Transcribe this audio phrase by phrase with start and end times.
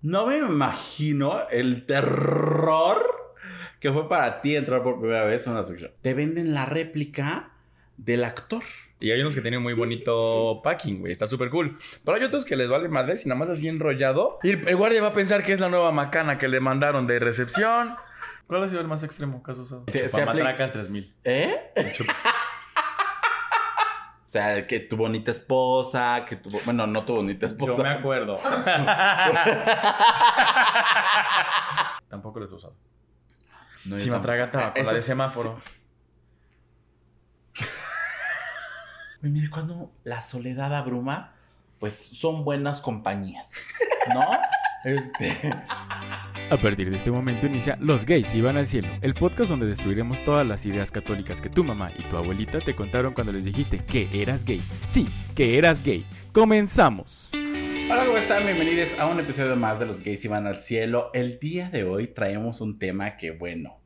[0.00, 2.98] No me imagino el terror
[3.80, 5.90] que fue para ti entrar por primera vez a una sección.
[6.02, 7.50] Te venden la réplica
[7.96, 8.62] del actor.
[9.00, 11.12] Y hay unos que tienen muy bonito packing, güey.
[11.12, 11.76] Está súper cool.
[12.04, 14.38] Pero hay otros que les vale madre si nada más así enrollado.
[14.42, 17.18] Y el guardia va a pensar que es la nueva macana que le mandaron de
[17.18, 17.94] recepción.
[18.46, 19.84] ¿Cuál ha sido el más extremo que has usado?
[19.88, 21.12] Se- se Chupamatracas 3000.
[21.24, 21.72] ¿Eh?
[24.28, 26.50] O sea, que tu bonita esposa, que tu...
[26.66, 27.78] Bueno, no tu bonita esposa.
[27.78, 28.38] Yo me acuerdo.
[32.10, 32.76] Tampoco los he usado.
[33.86, 34.20] No, Si me tampoco.
[34.26, 35.60] traga tabaco, Ah, la de semáforo.
[39.20, 41.32] Pues mire, cuando la soledad abruma,
[41.80, 43.52] pues son buenas compañías,
[44.14, 44.24] ¿no?
[44.84, 45.36] este...
[46.50, 50.24] A partir de este momento inicia Los gays iban al cielo, el podcast donde destruiremos
[50.24, 53.84] todas las ideas católicas que tu mamá y tu abuelita te contaron cuando les dijiste
[53.84, 54.62] que eras gay.
[54.86, 56.06] Sí, que eras gay.
[56.32, 57.32] Comenzamos.
[57.34, 58.46] Hola, ¿cómo están?
[58.46, 61.10] Bienvenidos a un episodio más de Los Gays Iban al Cielo.
[61.12, 63.78] El día de hoy traemos un tema que, bueno,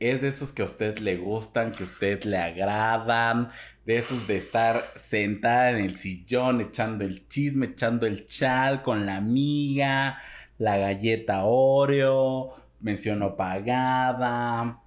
[0.00, 3.52] es de esos que a usted le gustan, que a usted le agradan,
[3.86, 9.06] de esos de estar sentada en el sillón echando el chisme, echando el chal con
[9.06, 10.20] la amiga,
[10.58, 14.80] la galleta Oreo, menciono pagada.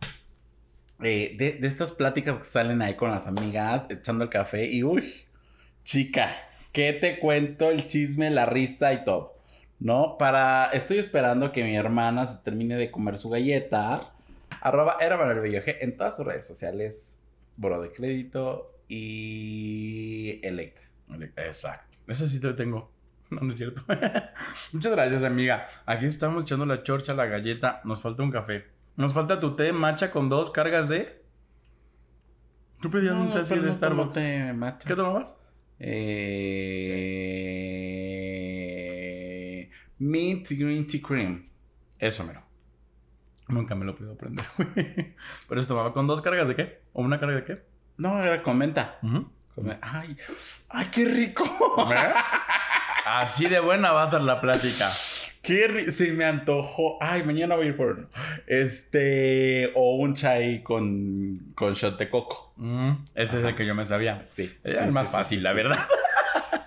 [1.04, 4.84] eh, de, de estas pláticas que salen ahí con las amigas, echando el café y
[4.84, 5.14] uy,
[5.84, 6.30] chica,
[6.72, 7.72] ¿qué te cuento?
[7.72, 9.36] El chisme, la risa y todo.
[9.80, 10.18] ¿No?
[10.20, 10.66] Para.
[10.74, 14.14] Estoy esperando que mi hermana se termine de comer su galleta.
[14.62, 17.18] Arroba era Manuel Bello G en todas sus redes sociales.
[17.58, 20.86] Boro de crédito y Electra.
[21.38, 21.98] Exacto.
[22.08, 22.91] Eso sí te tengo.
[23.36, 23.82] No, no es cierto.
[24.74, 25.68] Muchas gracias, amiga.
[25.86, 27.80] Aquí estamos echando la chorcha, la galleta.
[27.86, 28.66] Nos falta un café.
[28.98, 31.24] Nos falta tu té matcha con dos cargas de.
[32.82, 34.14] Tú pedías un té así de Starbucks.
[34.16, 34.86] té matcha.
[34.88, 35.34] ¿Qué tomabas?
[38.72, 41.48] Eh, Mint Green Tea Cream.
[42.00, 42.44] Eso, mero.
[43.48, 45.16] Nunca me lo puedo aprender, güey.
[45.48, 46.82] Pero esto tomaba con dos cargas de qué?
[46.94, 47.64] ¿O una carga de qué?
[47.98, 48.98] No, era con menta.
[49.04, 49.30] Ujú.
[49.56, 50.18] Con me- Ay,
[50.70, 51.44] ay, qué rico.
[53.20, 53.24] ¿Eh?
[53.24, 54.90] Así de buena va a estar la plática.
[55.42, 56.98] Qué se me antojó.
[57.02, 58.08] Ay, mañana voy a ir por uno.
[58.48, 62.54] Este, o un chai con, con shot de coco.
[62.58, 64.24] Mm, ese es el que yo me sabía.
[64.24, 64.52] Sí.
[64.64, 65.80] Era sí, el más sí, fácil, sí, la verdad.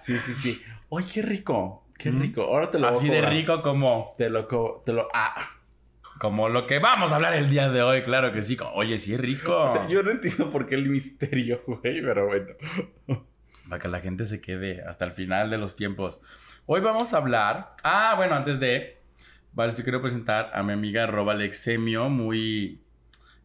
[0.04, 0.62] Sí, sí, sí.
[0.90, 1.84] Ay, qué rico.
[1.96, 2.20] Qué Mm.
[2.20, 2.42] rico.
[2.42, 5.36] Ahora te lo voy a Así de rico como, Te lo, co- te lo, ah.
[6.18, 8.02] como lo que vamos a hablar el día de hoy.
[8.02, 8.56] Claro que sí.
[8.74, 9.56] Oye, sí es rico.
[9.56, 12.46] O sea, yo no entiendo por qué el misterio, güey, pero bueno.
[13.68, 16.20] Para que la gente se quede hasta el final de los tiempos.
[16.66, 17.74] Hoy vamos a hablar.
[17.82, 19.02] Ah, bueno, antes de.
[19.52, 22.82] Vale, yo quiero presentar a mi amiga Roba Alexemio, muy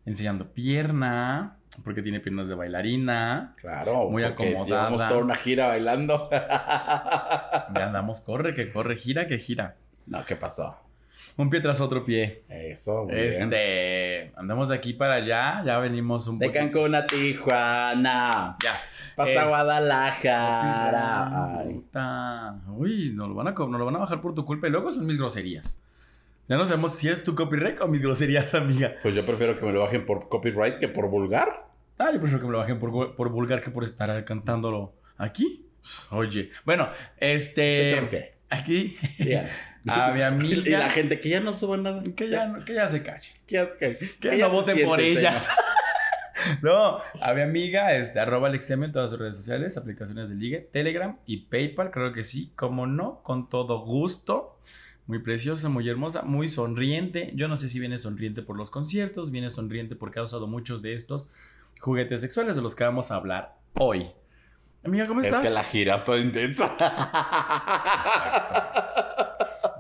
[0.05, 3.55] enseñando pierna, porque tiene piernas de bailarina.
[3.61, 4.09] Claro.
[4.09, 4.65] Muy acomodada.
[4.65, 6.29] Llevamos toda una gira bailando.
[6.31, 9.75] Ya andamos, corre, que corre, gira, que gira.
[10.07, 10.88] no, ¿qué pasó?
[11.37, 12.43] Un pie tras otro pie.
[12.49, 13.27] Eso, muy bien.
[13.27, 18.57] Este, andamos de aquí para allá, ya venimos un De poquito- Cancún a Tijuana.
[18.63, 18.73] Ya.
[19.15, 21.59] Pasa Es- Guadalajara.
[21.93, 22.59] Ay.
[22.75, 24.91] Uy, nos lo, van a, nos lo van a bajar por tu culpa y luego
[24.91, 25.83] son mis groserías.
[26.47, 28.93] Ya no sabemos si es tu copyright o mis groserías, amiga.
[29.01, 31.67] Pues yo prefiero que me lo bajen por copyright que por vulgar.
[31.97, 35.65] Ah, yo prefiero que me lo bajen por, por vulgar que por estar cantándolo aquí.
[36.11, 37.97] Oye, bueno, ¿Qué te este.
[38.01, 38.29] refieres?
[38.49, 38.97] Aquí.
[39.87, 40.61] A mi amiga.
[40.65, 42.03] Y la gente que ya no suba nada.
[42.15, 43.31] Que ya, no- que ya se calle.
[43.47, 45.47] Que, que- Que que no voten por ellas.
[46.61, 50.69] no, a mi amiga, este, arroba Alexem en todas sus redes sociales, aplicaciones de ligue,
[50.71, 54.57] Telegram y PayPal, creo que sí, como no, con todo gusto.
[55.05, 57.31] Muy preciosa, muy hermosa, muy sonriente.
[57.35, 60.81] Yo no sé si viene sonriente por los conciertos, viene sonriente porque ha usado muchos
[60.81, 61.29] de estos
[61.79, 64.11] juguetes sexuales de los que vamos a hablar hoy.
[64.83, 65.41] Amiga, ¿cómo Es estás?
[65.43, 66.75] que la gira está intensa.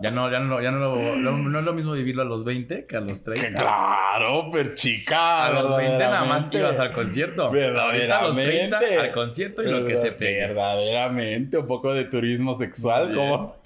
[0.01, 2.45] Ya no, ya no, ya no, lo- no, no es lo mismo vivirlo a los
[2.45, 3.47] 20 que a los 30.
[3.49, 5.45] Que claro, pero chica.
[5.47, 6.59] A los 20 nada más verdaderamente.
[6.59, 7.43] ibas al concierto.
[7.47, 8.97] Ahorita a los 30 Verdaderamente.
[8.97, 10.39] al concierto y lo que se pegue.
[10.47, 13.57] Verdaderamente, un poco de turismo sexual, como.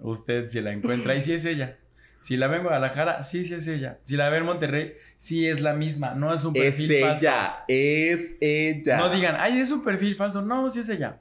[0.00, 1.76] Usted si la encuentra y si es ella.
[2.20, 3.98] Si la ve en Guadalajara, sí, sí es ella.
[4.02, 6.14] Si la ve en Monterrey, sí es la misma.
[6.14, 7.64] No es un Es perfil ella, falso.
[7.68, 8.96] es ella.
[8.96, 10.42] No digan, ay, es un perfil falso.
[10.42, 11.20] No, sí es ella.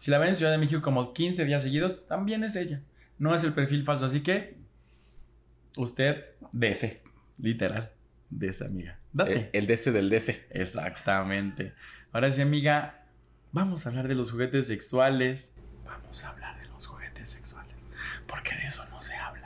[0.00, 2.82] Si la ven en Ciudad de México como 15 días seguidos, también es ella.
[3.18, 4.06] No es el perfil falso.
[4.06, 4.56] Así que
[5.76, 7.02] usted dese.
[7.38, 7.92] Literal.
[8.30, 8.98] Dese, amiga.
[9.12, 9.50] Date.
[9.52, 10.46] El, el DC del DC.
[10.50, 11.72] Exactamente.
[12.12, 13.04] Ahora sí, amiga,
[13.52, 15.54] vamos a hablar de los juguetes sexuales.
[15.84, 17.74] Vamos a hablar de los juguetes sexuales.
[18.26, 19.43] Porque de eso no se habla.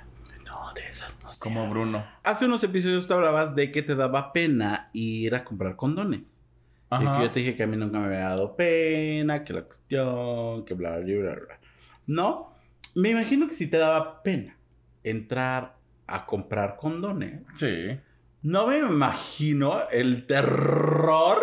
[0.69, 2.05] No, de eso no se Como Bruno.
[2.23, 6.43] Hace unos episodios tú hablabas de que te daba pena ir a comprar condones.
[6.91, 9.63] Y que yo te dije que a mí nunca me había dado pena, que la
[9.63, 11.61] cuestión, que bla, bla, bla, bla.
[12.07, 12.55] No,
[12.95, 14.57] Me imagino que si te daba pena
[15.05, 15.77] entrar
[16.07, 18.01] a comprar condones, Sí.
[18.43, 21.39] no me imagino el terror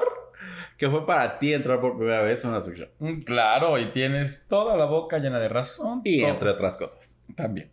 [0.78, 2.90] que fue para ti entrar por primera vez a una shop.
[3.00, 6.02] Mm, Claro, y tienes toda la boca llena de razón.
[6.04, 6.32] Y todo.
[6.32, 7.22] entre otras cosas.
[7.36, 7.72] También.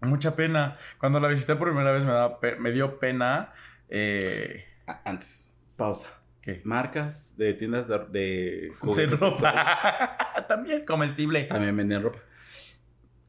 [0.00, 0.76] Mucha pena.
[0.98, 3.52] Cuando la visité por primera vez me, daba me dio pena.
[3.88, 4.64] Eh,
[5.04, 6.08] Antes, pausa.
[6.40, 6.60] ¿Qué?
[6.64, 10.16] Marcas de tiendas de, de De ropa.
[10.48, 11.44] También comestible.
[11.44, 12.20] También venden ropa.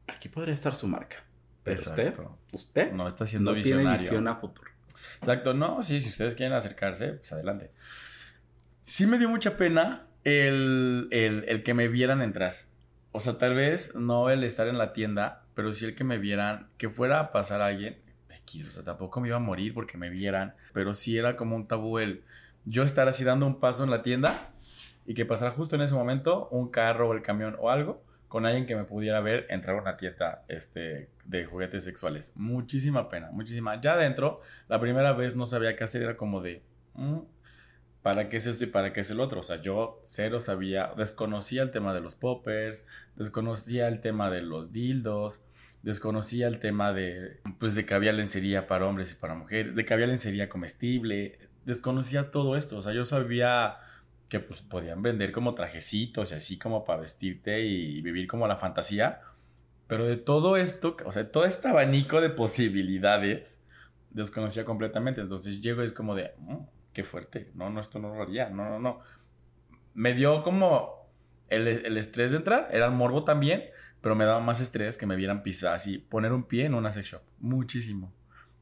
[0.06, 1.16] Aquí podría estar su marca.
[1.64, 2.38] Pero Exacto.
[2.52, 4.00] usted, usted No está no siendo tiene visionario.
[4.00, 4.70] visión a futuro.
[5.20, 7.70] Exacto, no, sí, si ustedes quieren acercarse, pues adelante.
[8.82, 12.56] Sí me dio mucha pena el, el- el que me vieran entrar.
[13.12, 16.16] O sea, tal vez no el estar en la tienda, pero sí el que me
[16.16, 17.98] vieran, que fuera a pasar a alguien.
[18.30, 21.54] X, O sea, tampoco me iba a morir porque me vieran, pero sí era como
[21.54, 22.22] un tabú el
[22.64, 24.52] yo estar así dando un paso en la tienda
[25.04, 28.46] y que pasara justo en ese momento un carro o el camión o algo con
[28.46, 32.32] alguien que me pudiera ver entrar a una tienda este, de juguetes sexuales.
[32.36, 33.78] Muchísima pena, muchísima.
[33.82, 36.62] Ya adentro, la primera vez no sabía qué hacer, era como de,
[36.94, 37.18] "Mm,
[38.02, 39.40] ¿para qué es esto y para qué es el otro?
[39.40, 42.86] O sea, yo cero sabía, desconocía el tema de los poppers,
[43.16, 45.42] desconocía el tema de los dildos,
[45.82, 49.84] desconocía el tema de, pues, de que había lencería para hombres y para mujeres, de
[49.84, 53.76] que había lencería comestible, desconocía todo esto, o sea, yo sabía
[54.28, 58.56] que pues podían vender como trajecitos y así como para vestirte y vivir como la
[58.56, 59.20] fantasía,
[59.88, 63.60] pero de todo esto, o sea, todo este abanico de posibilidades,
[64.10, 65.20] desconocía completamente.
[65.20, 66.58] Entonces llego y es como de, "Mm,
[66.92, 69.00] qué fuerte, no, no, esto no lo haría, no, no, no.
[69.94, 71.08] Me dio como
[71.48, 73.64] el, el estrés de entrar, era el morbo también,
[74.00, 76.90] pero me daba más estrés que me vieran pisar así, poner un pie en una
[76.90, 78.12] sex shop, muchísimo.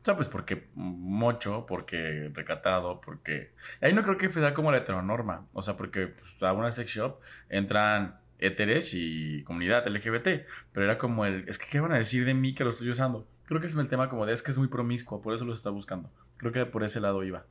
[0.00, 3.52] O sea, pues porque mocho, porque recatado, porque...
[3.80, 6.90] Ahí no creo que sea como la heteronorma, o sea, porque pues, a una sex
[6.90, 11.98] shop entran héteres y comunidad LGBT, pero era como el, es que ¿qué van a
[11.98, 13.26] decir de mí que lo estoy usando?
[13.46, 15.52] Creo que es el tema como de, es que es muy promiscuo, por eso lo
[15.52, 16.10] está buscando.
[16.36, 17.46] Creo que por ese lado iba.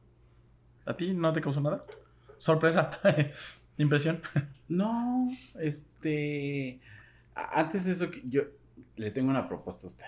[0.86, 1.84] ¿A ti no te causó nada?
[2.38, 2.90] Sorpresa,
[3.78, 4.22] impresión.
[4.70, 5.28] No,
[5.60, 6.80] este.
[7.54, 8.44] Antes de eso, yo
[8.96, 10.06] le tengo una propuesta a usted.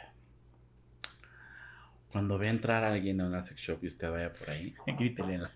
[2.12, 5.36] Cuando ve entrar a alguien a una sex shop y usted vaya por ahí, Grítele
[5.36, 5.52] en la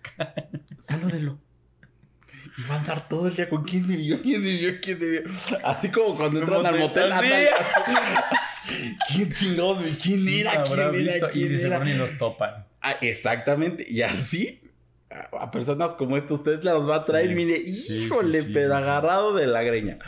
[0.77, 1.39] salúdelo.
[2.57, 4.99] Y va a andar todo el día con quién me vio, quién me vio, quién
[4.99, 5.21] me vio.
[5.63, 7.25] Así como cuando entran al motel, Así.
[7.31, 8.97] andan así.
[9.07, 9.83] ¿Quién chingados?
[10.01, 10.51] ¿Quién era?
[10.61, 11.13] Habrá ¿Quién era?
[11.13, 11.85] visto y ¿Quién de seguro era?
[11.85, 12.67] ni los topan.
[12.81, 13.85] Ah, exactamente.
[13.87, 14.61] Y así,
[15.39, 17.29] a personas como esta, usted las va a traer.
[17.29, 17.35] Sí.
[17.35, 19.99] Mire, híjole, sí, sí, agarrado de la greña.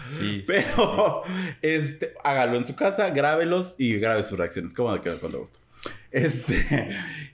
[0.47, 1.21] Pero,
[1.61, 4.73] este, hágalo en su casa, grábelos y grabe sus reacciones.
[4.73, 5.59] ¿Cómo le quedó con gusto?
[6.11, 6.89] Este,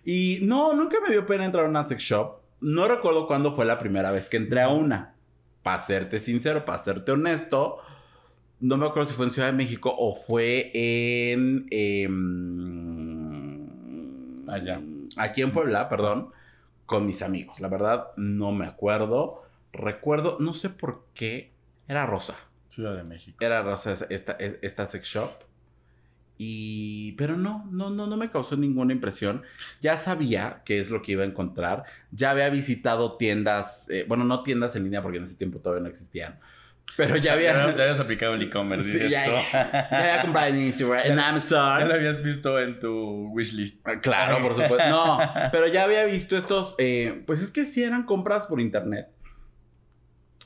[0.06, 2.38] y no, nunca me dio pena entrar a una sex shop.
[2.62, 5.16] No recuerdo cuándo fue la primera vez que entré a una.
[5.64, 7.78] Para serte sincero, para serte honesto,
[8.60, 11.68] no me acuerdo si fue en Ciudad de México o fue en.
[11.72, 13.70] em,
[14.50, 14.82] Allá.
[15.18, 16.32] Aquí en Puebla, perdón,
[16.92, 17.62] con mis amigos.
[17.62, 19.44] La verdad, no me acuerdo.
[19.72, 21.54] Recuerdo, no sé por qué,
[21.88, 22.36] era rosa.
[22.68, 23.38] Ciudad de México.
[23.40, 25.30] Era rosa esta, esta sex shop.
[26.38, 27.14] Y.
[27.14, 29.44] Pero no, no, no, no me causó ninguna impresión.
[29.80, 31.86] Ya sabía qué es lo que iba a encontrar.
[32.12, 33.90] Ya había visitado tiendas.
[33.90, 36.42] eh, bueno, no tiendas en línea porque en ese tiempo todavía no existían.
[36.98, 37.54] Pero ya había.
[37.54, 41.16] Ya, ya habías aplicado el e-commerce, Sí, ya, ya había comprado en Instagram, en Ya
[41.16, 41.92] lo Amazon.
[41.92, 43.80] habías visto en tu wishlist.
[43.88, 44.90] Ah, Claro, por supuesto.
[44.90, 45.18] No,
[45.52, 46.76] pero ya había visto estos.
[46.80, 49.08] eh, pues es que si eran compras por internet.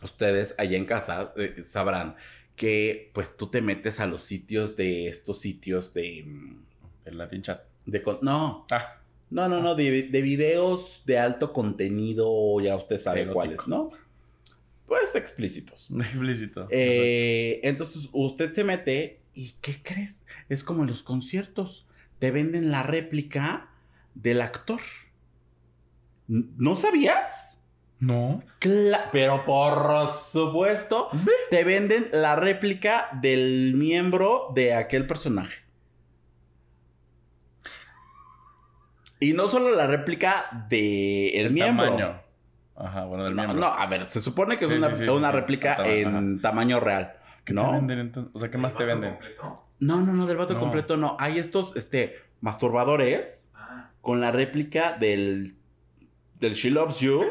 [0.01, 2.15] Ustedes allá en casa eh, sabrán
[2.55, 6.23] que pues tú te metes a los sitios de estos sitios de.
[6.25, 6.63] mm,
[7.05, 7.61] El Latin Chat.
[7.85, 8.97] de con- no, Ah,
[9.29, 13.33] no, no, no, de, de videos de alto contenido, ya usted sabe Erótico.
[13.35, 13.89] cuáles, ¿no?
[14.87, 15.89] Pues explícitos.
[15.99, 16.67] explícito.
[16.69, 20.21] Eh, entonces usted se mete y ¿qué crees?
[20.49, 21.85] Es como en los conciertos.
[22.19, 23.69] Te venden la réplica
[24.13, 24.79] del actor.
[26.27, 27.59] ¿No sabías?
[27.99, 28.43] No.
[28.59, 31.09] Cla- pero por supuesto,
[31.49, 35.61] te venden la réplica del miembro de aquel personaje.
[39.19, 41.85] Y no solo la réplica del El miembro.
[41.85, 42.21] tamaño.
[42.77, 43.67] Ajá, bueno, del No, miembro.
[43.69, 45.35] no, a ver, se supone que es una, sí, una sí.
[45.35, 47.13] réplica en tamaño real.
[47.45, 47.65] ¿Qué ¿no?
[47.67, 48.31] te venden entonces?
[48.35, 49.17] O sea, ¿qué más te venden?
[49.79, 50.59] No, no, no, del vato No.
[50.59, 51.15] completo no.
[51.19, 53.49] Hay estos este, masturbadores
[54.01, 55.55] con la réplica del,
[56.39, 57.23] del She Loves You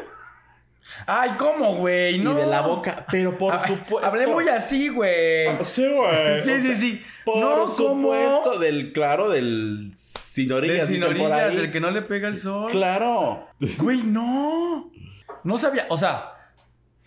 [1.07, 2.19] Ay, ¿cómo, güey?
[2.19, 2.33] No.
[2.33, 3.07] y de la boca.
[3.11, 4.05] Pero por Ah, supuesto.
[4.05, 5.47] Hablé muy así, güey.
[5.63, 6.37] Sí, güey.
[6.43, 7.01] Sí, sí, sí.
[7.25, 8.57] Por no, supuesto, ¿cómo?
[8.59, 10.85] del, claro, del sin De orillas.
[10.85, 12.71] sin dicen por orillas, del que no le pega el sol.
[12.71, 13.47] Claro.
[13.79, 14.91] Güey, no.
[15.45, 15.85] No sabía.
[15.89, 16.51] O sea,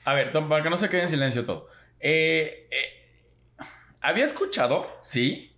[0.04, 1.68] a ver, para que no se quede en silencio todo.
[1.98, 3.64] Eh, eh,
[4.00, 5.56] había escuchado, sí,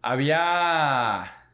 [0.00, 1.50] había.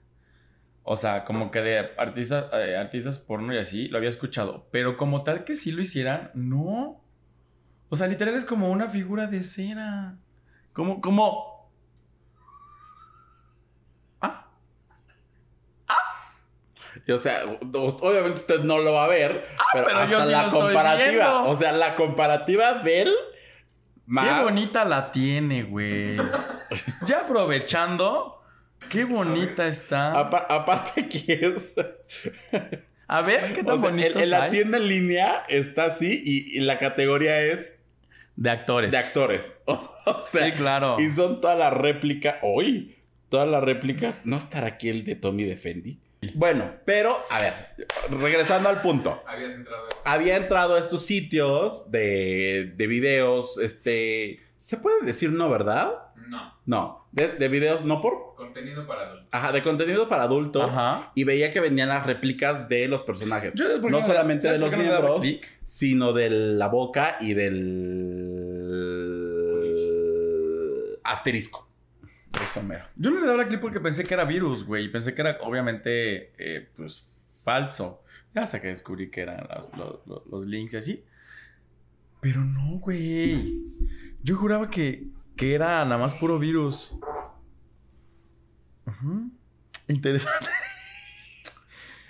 [0.84, 4.68] O sea, como que de artistas, eh, artistas porno y así, lo había escuchado.
[4.70, 7.02] Pero como tal que sí lo hicieran, no.
[7.88, 10.18] O sea, literal es como una figura de cera.
[10.72, 11.68] Como, como.
[14.20, 14.46] Ah,
[16.94, 20.24] Y, o sea, obviamente usted no lo va a ver, pero, Ah, pero yo hasta
[20.26, 23.14] sí la lo comparativa, o sea, la comparativa de él
[24.06, 26.16] más Qué bonita la tiene, güey.
[27.06, 28.42] Ya aprovechando,
[28.88, 30.18] qué bonita está.
[30.18, 31.74] Apa- aparte que es
[33.06, 36.60] A ver, qué tan o sea, en, la tienda en línea está así y, y
[36.60, 37.82] la categoría es
[38.36, 38.90] De actores.
[38.90, 39.60] de actores.
[40.06, 40.96] O sea, Sí, claro.
[40.98, 42.36] Y son todas las réplicas.
[42.42, 42.96] Hoy,
[43.28, 44.24] todas las réplicas.
[44.26, 46.00] ¿No estará aquí el de Tommy Defendi?
[46.34, 47.54] Bueno, pero, a ver,
[48.10, 49.22] regresando al punto.
[49.26, 49.88] Habías entrado.
[50.04, 54.40] Había entrado a estos sitios de, de videos, este...
[54.58, 55.92] ¿Se puede decir no, verdad?
[56.28, 56.52] No.
[56.66, 58.34] No, de, de videos no por...
[58.36, 59.28] Contenido para adultos.
[59.32, 60.64] Ajá, de contenido para adultos.
[60.76, 61.10] Ajá.
[61.14, 63.54] Y veía que venían las réplicas de los personajes.
[63.54, 65.26] Yo, ¿por qué no me- solamente de ¿sabes los no miembros,
[65.64, 67.32] sino de la boca y
[69.74, 71.66] del asterisco.
[72.42, 72.84] Eso mero.
[72.96, 74.90] Yo no le daba clic porque pensé que era virus, güey.
[74.90, 77.08] Pensé que era obviamente, eh, pues,
[77.44, 78.04] falso.
[78.34, 79.46] Hasta que descubrí que eran
[79.76, 81.04] los, los- links y así.
[82.20, 83.62] Pero no, güey.
[84.22, 86.94] Yo juraba que, que era nada más puro virus.
[89.88, 90.48] Interesante.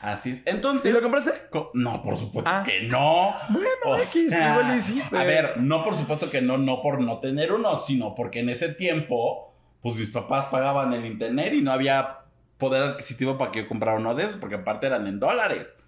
[0.00, 0.38] Así es.
[0.38, 0.94] ¿Sí Entonces...
[0.94, 1.30] lo compraste?
[1.50, 2.62] co- No, por supuesto Ah.
[2.64, 3.34] que no.
[3.50, 7.00] Bueno, X, sea, igual y sí, A ver, no por supuesto que no, no por
[7.00, 9.49] no tener uno, sino porque en ese tiempo,
[9.82, 12.18] pues mis papás pagaban el internet y no había
[12.58, 15.78] poder adquisitivo para que yo comprara uno de esos, porque aparte eran en dólares.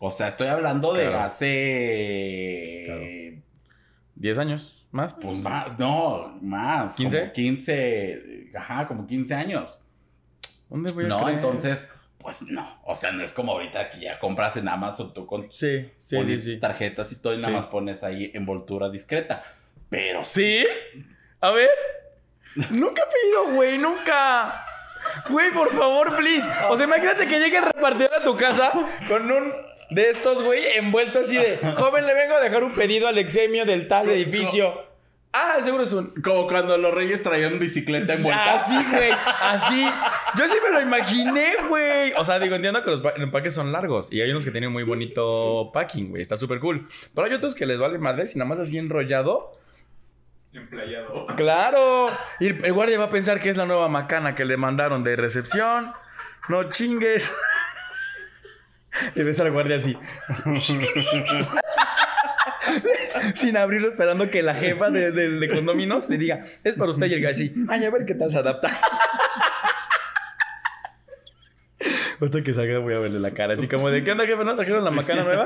[0.00, 1.20] O sea, estoy hablando de Claro.
[2.00, 3.42] hace...
[4.16, 5.14] 10 años más.
[5.14, 6.98] Pues más, no, más.
[6.98, 7.20] ¿15?
[7.20, 9.80] Como 15, ajá, como 15 años.
[10.68, 11.36] ¿Dónde voy a No, creer?
[11.36, 11.78] entonces,
[12.18, 12.66] pues no.
[12.84, 15.90] O sea, no es como ahorita que ya compras en Amazon tú con Sí, sí,
[15.98, 16.58] sí, pones sí.
[16.58, 19.42] tarjetas y todo y nada más pones ahí envoltura discreta.
[19.88, 20.24] Pero.
[20.24, 20.64] ¿Sí?
[21.40, 21.68] A ver.
[22.70, 24.64] Nunca he pedido, güey, nunca.
[25.28, 26.48] Güey, por favor, please.
[26.68, 28.72] O sea, imagínate que llegue el repartidor a tu casa
[29.08, 29.52] con un
[29.90, 33.64] de estos, güey, envuelto así de, joven, le vengo a dejar un pedido al exemio
[33.64, 34.88] del tal edificio.
[35.32, 36.12] Ah, seguro es un...
[36.22, 38.54] Como cuando los reyes traían bicicleta envuelta.
[38.54, 39.88] Así, güey, así.
[40.36, 42.12] Yo sí me lo imaginé, güey.
[42.16, 44.72] O sea, digo, entiendo que los pa- empaques son largos y hay unos que tienen
[44.72, 46.20] muy bonito packing, güey.
[46.22, 46.88] Está súper cool.
[47.14, 49.52] Pero hay otros que les vale madre y nada más así enrollado.
[51.36, 52.08] Claro.
[52.40, 55.16] Y el guardia va a pensar que es la nueva macana que le mandaron de
[55.16, 55.92] recepción.
[56.48, 57.30] No chingues.
[59.14, 59.96] Y ves al guardia así.
[63.34, 67.14] Sin abrirlo, esperando que la jefa de, de, condóminos le diga, es para usted y
[67.14, 67.54] el así.
[67.68, 68.70] Ay, a ver qué tal se adapta.
[72.20, 73.54] Hasta que salga voy a verle la cara.
[73.54, 74.44] Así como de, ¿qué onda, jefe?
[74.44, 75.44] ¿No trajeron la macana nueva?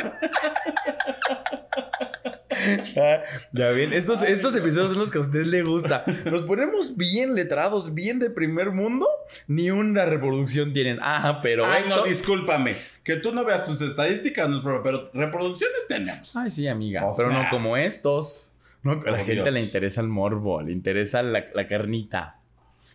[2.97, 6.04] Ah, ya ven, estos, estos episodios son los que a usted le gusta.
[6.30, 9.09] Nos ponemos bien letrados, bien de primer mundo,
[9.47, 10.99] ni una reproducción tienen.
[11.02, 12.75] Ah, pero Ay, no, discúlpame.
[13.02, 16.35] Que tú no veas tus estadísticas, no es problema, pero reproducciones tenemos.
[16.37, 17.04] Ay, sí, amiga.
[17.06, 18.52] O pero sea- no como estos.
[18.83, 19.52] No, a la Oh, gente Dios.
[19.52, 22.38] le interesa el morbo, le interesa la, la carnita.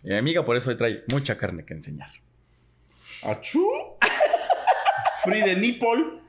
[0.03, 2.09] Y mi amiga por eso le trae mucha carne que enseñar.
[3.23, 3.67] ¿Achú?
[5.23, 6.19] Free de nipple.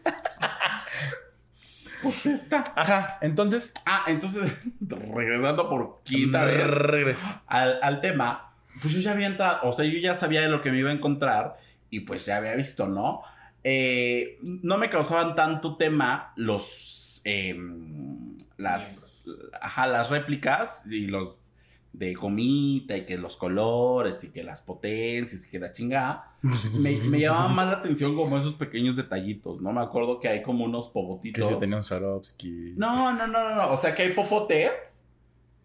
[2.02, 2.64] Pues esta.
[2.76, 3.74] Ajá, entonces.
[3.86, 7.16] Ah, entonces, regresando por quinta vez
[7.46, 10.62] al, al tema, pues yo ya había entrado, o sea, yo ya sabía de lo
[10.62, 11.58] que me iba a encontrar
[11.90, 13.22] y pues ya había visto, ¿no?
[13.62, 19.24] Eh, no me causaban tanto tema los, em, las,
[19.60, 21.49] ajá, las réplicas y los
[21.92, 26.36] de comita y que los colores y que las potencias y que la chingada.
[26.80, 29.72] Me, me llamaban más la atención como esos pequeños detallitos, ¿no?
[29.72, 31.48] Me acuerdo que hay como unos Que pobotitos.
[31.48, 32.74] se tenía un Swarovski.
[32.76, 33.72] No, no, no, no, no.
[33.72, 35.04] O sea que hay popotes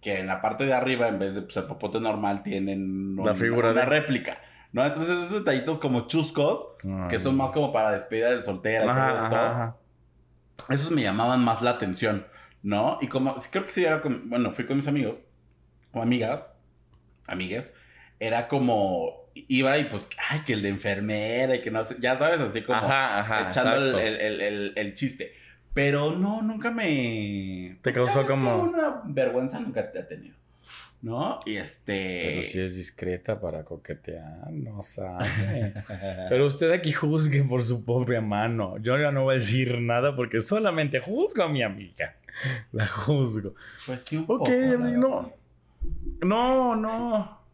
[0.01, 3.33] que en la parte de arriba, en vez de pues, el popote normal, tienen La
[3.35, 4.37] figura una de- réplica.
[4.73, 4.85] ¿No?
[4.85, 7.07] Entonces esos detallitos como chuscos, Ay.
[7.09, 9.75] que son más como para despedida de soltera y todo esto, ajá, ajá.
[10.73, 12.25] esos me llamaban más la atención,
[12.61, 12.97] ¿no?
[12.99, 15.15] Y como, creo que sí era con, bueno, fui con mis amigos,
[15.95, 16.49] o amigas,
[17.27, 17.71] amigas,
[18.19, 22.17] era como, iba y pues, ay, que el de enfermera y que no sé, ya
[22.17, 23.47] sabes, así como Ajá, ajá.
[23.49, 25.33] echando el, el- el- el- chiste.
[25.73, 27.77] Pero no, nunca me...
[27.81, 30.35] Te pues, causó como- Una vergüenza nunca te ha tenido.
[31.01, 31.39] ¿No?
[31.45, 32.21] Y este...
[32.25, 35.73] Pero si es discreta para coquetear, no sabe.
[36.29, 38.77] Pero usted aquí juzgue por su pobre mano.
[38.79, 42.15] Yo ya no voy a decir nada porque solamente juzgo a mi amiga.
[42.71, 43.53] La juzgo.
[43.85, 44.49] Pues sí, un Ok, poco,
[44.97, 45.33] no.
[46.21, 47.45] No, no.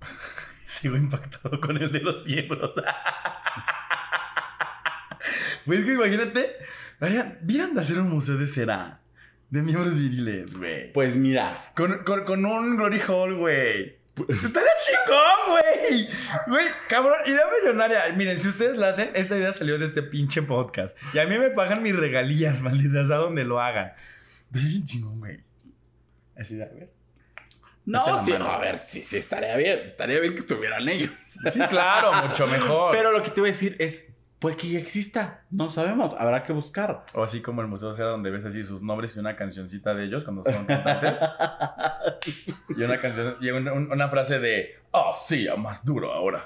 [0.66, 2.74] sigo impactado con el de los miembros.
[5.66, 6.56] pues que imagínate,
[7.42, 9.00] vieran de hacer un museo de cera
[9.50, 10.92] de miembros viriles, güey.
[10.92, 13.98] Pues mira, Con, con, con un glory hall, güey.
[14.28, 16.08] Estaría chingón, güey.
[16.48, 18.12] Güey, cabrón, idea millonaria.
[18.14, 20.98] Miren, si ustedes la hacen, esta idea salió de este pinche podcast.
[21.14, 23.92] Y a mí me pagan mis regalías, malditas, a donde lo hagan.
[24.52, 25.47] Estaría chingón, güey.
[26.38, 26.90] Así, a ver.
[27.84, 28.48] no, sí, mano.
[28.50, 29.80] a ver, sí, sí, estaría bien.
[29.84, 31.10] Estaría bien que estuvieran ellos.
[31.52, 32.92] Sí, claro, mucho mejor.
[32.92, 34.06] Pero lo que te voy a decir es,
[34.38, 35.42] pues que ya exista.
[35.50, 37.04] No sabemos, habrá que buscar.
[37.14, 40.04] O así como el museo, sea, donde ves así sus nombres y una cancioncita de
[40.04, 41.18] ellos cuando son cantantes.
[42.76, 46.44] y una canción, y una, un- una frase de, oh, sí, a más duro ahora.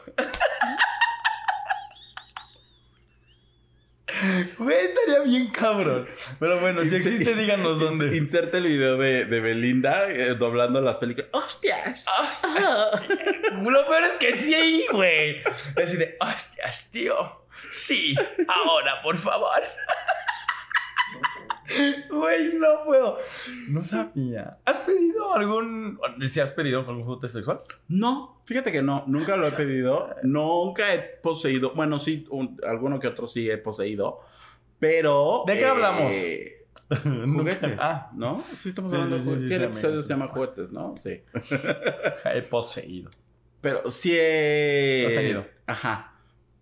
[4.59, 6.09] Güey, estaría bien cabrón.
[6.39, 8.17] Pero bueno, si existe, díganos dónde.
[8.17, 11.29] Inserte el video de, de Belinda eh, doblando las películas.
[11.33, 12.07] ¡Hostias!
[13.63, 15.43] Lo peor es que sí, güey.
[15.77, 17.43] Es así de, hostias, tío.
[17.71, 18.15] Sí,
[18.49, 19.63] ahora, por favor.
[22.11, 23.19] Güey, no puedo.
[23.69, 24.59] No sabía.
[24.65, 25.99] ¿Has pedido algún.
[26.29, 27.61] Si has pedido algún juguete sexual?
[27.89, 30.15] No, fíjate que no, nunca lo he pedido.
[30.23, 31.73] Nunca he poseído.
[31.75, 34.21] Bueno, sí, un- alguno que otro sí he poseído.
[34.79, 35.45] Pero.
[35.47, 36.15] ¿De qué hablamos?
[37.05, 37.79] Juguetes.
[37.79, 38.43] Ah, ¿no?
[38.55, 39.43] Sí, estamos Sí, hablando de juguetes.
[39.45, 40.95] sí, Sí, sí, el episodio se llama juguetes, ¿no?
[41.03, 41.23] Sí.
[42.35, 43.11] he poseído.
[43.61, 45.05] Pero sí he.
[45.07, 45.47] Has tenido.
[45.67, 46.12] Ajá.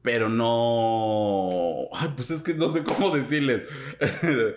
[0.02, 1.88] Pero no.
[1.92, 3.68] Ay, pues es que no sé cómo decirles.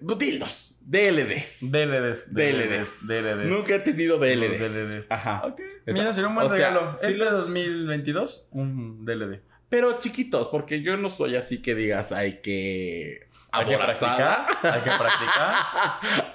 [0.00, 0.74] Dildos.
[0.80, 1.70] DLDs.
[1.70, 2.32] DLDs.
[2.34, 3.06] DLDs.
[3.06, 3.46] DLDs.
[3.46, 5.06] Nunca he tenido DLDs.
[5.08, 5.42] Ajá.
[5.46, 5.60] Ok.
[5.86, 6.94] Esa- Mira, sería un buen o sea, regalo.
[6.94, 9.40] sí este los- 2022, un DLD.
[9.68, 13.28] Pero chiquitos, porque yo no soy así que digas, hay que.
[13.52, 14.46] Hay que aborazada.
[14.46, 14.74] practicar.
[14.74, 15.54] Hay que practicar.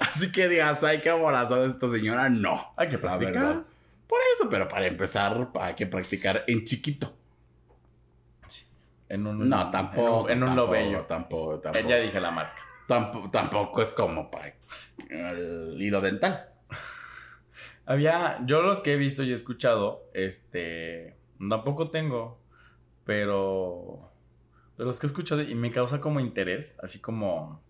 [0.00, 2.28] así que digas, hay que aborazar a esta señora.
[2.30, 2.72] No.
[2.76, 3.64] Hay que practicar.
[4.06, 7.14] Por eso, pero para empezar, hay que practicar en chiquito.
[9.08, 10.28] En un, No, tampoco.
[10.28, 11.04] En un, en un tampoco, lobello.
[11.06, 11.88] Tampoco, tampoco.
[11.88, 12.54] Ya dije la marca.
[12.86, 14.54] Tampoco, tampoco es como para
[15.10, 16.50] el hilo dental.
[17.86, 21.16] Había, yo los que he visto y he escuchado, este,
[21.48, 22.38] tampoco tengo,
[23.04, 24.10] pero
[24.76, 27.62] de los que he escuchado y me causa como interés, así como,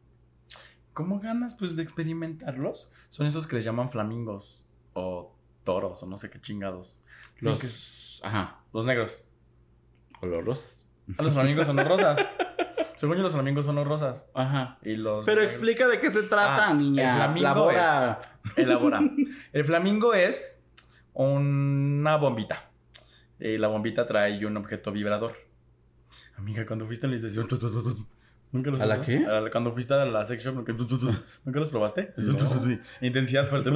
[0.92, 6.16] como ganas pues de experimentarlos, son esos que les llaman flamingos o toros o no
[6.16, 7.04] sé qué chingados.
[7.38, 7.60] Los.
[7.60, 8.60] que- Ajá.
[8.72, 9.28] los negros.
[10.20, 10.92] O los rosas.
[11.16, 12.18] Ah, los flamingos son los rosas.
[12.94, 14.26] Según yo los flamingos son los rosas.
[14.34, 14.78] Ajá.
[14.82, 17.10] Y los Pero negros- explica de qué se trata, Ah, niña.
[17.10, 18.20] el flamingo Labora.
[18.56, 19.00] Elabora.
[19.52, 20.60] El flamingo es
[21.14, 22.70] una bombita.
[23.40, 25.32] Eh, la bombita trae un objeto vibrador.
[26.36, 27.46] Amiga, cuando fuiste a la estación.
[28.50, 29.24] ¿Nunca los ¿A la qué?
[29.52, 30.72] Cuando fuiste a la sex shop, ¿nunca,
[31.44, 32.14] ¿nunca los probaste?
[32.16, 32.36] No.
[33.00, 33.70] Intensidad fuerte.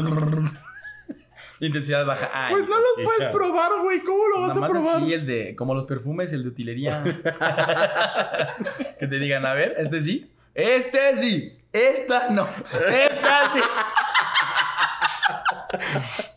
[1.63, 2.29] Intensidad baja.
[2.35, 4.03] Ay, Pues no los puedes probar, güey.
[4.03, 4.97] ¿Cómo lo vas a probar?
[4.97, 7.05] así, el de, como los perfumes, el de utilería.
[8.99, 10.29] que te digan, a ver, este sí.
[10.55, 11.57] Este sí.
[11.73, 12.49] Esta no.
[12.73, 13.61] Esta sí.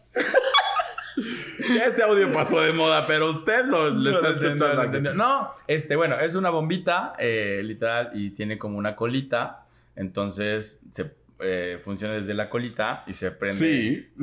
[1.88, 5.14] Ese audio pasó de moda, pero usted lo, lo No, está escuchando.
[5.16, 9.66] No, este, bueno, es una bombita, eh, literal, y tiene como una colita.
[9.96, 13.58] Entonces se eh, funciona desde la colita y se prende.
[13.58, 14.13] Sí.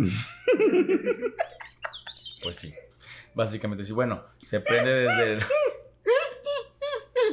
[2.42, 2.74] Pues sí.
[3.34, 3.92] Básicamente sí.
[3.92, 5.38] Bueno, se prende desde el.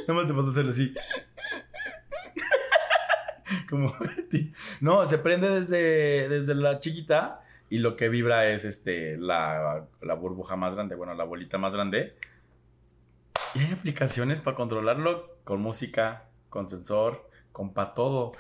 [0.08, 0.94] Nada más te puedo hacerlo así.
[3.70, 3.96] Como.
[4.82, 10.14] No, se prende desde, desde la chiquita y lo que vibra es este la, la
[10.14, 12.16] burbuja más grande, bueno, la bolita más grande.
[13.56, 18.34] Y hay aplicaciones para controlarlo con música, con sensor, con para todo.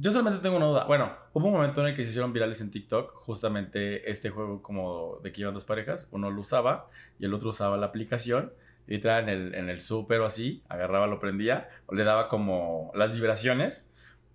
[0.00, 0.84] Yo solamente tengo una duda.
[0.84, 4.62] Bueno, hubo un momento en el que se hicieron virales en TikTok, justamente este juego
[4.62, 6.86] como de que iban dos parejas, uno lo usaba
[7.18, 8.52] y el otro usaba la aplicación.
[8.88, 12.90] Y en el, en el súper o así, agarraba, lo prendía, o le daba como
[12.94, 13.88] las vibraciones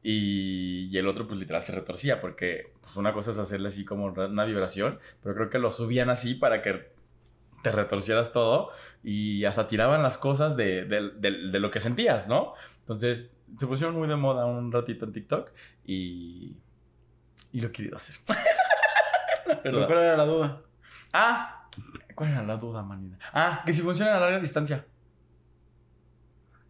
[0.03, 3.83] y, y el otro pues literal se retorcía porque pues una cosa es hacerle así
[3.85, 6.89] como una vibración, pero creo que lo subían así para que
[7.63, 8.69] te retorcieras todo
[9.03, 12.53] y hasta tiraban las cosas de, de- de- de lo que sentías, ¿no?
[12.79, 15.51] Entonces se pusieron muy de moda un ratito en TikTok
[15.85, 16.57] y,
[17.51, 18.15] y lo he querido hacer.
[19.45, 20.61] ¿Cuál era la duda?
[21.13, 21.69] Ah,
[22.13, 23.17] ¿cuál era la duda, manita?
[23.33, 24.85] Ah, que si funciona a larga distancia.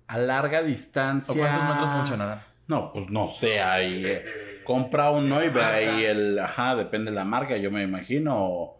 [0.07, 1.33] A larga distancia.
[1.33, 2.43] ¿O cuántos metros funcionarán?
[2.67, 7.15] No, pues no sé, ahí eh, compra uno y ve ahí el, ajá, depende de
[7.15, 8.73] la marca, yo me imagino,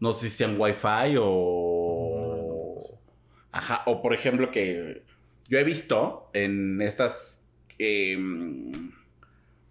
[0.00, 2.80] no sé si sean Wi-Fi o,
[3.52, 5.04] ajá, o por ejemplo que
[5.48, 7.44] yo he visto en estas
[7.78, 8.92] em,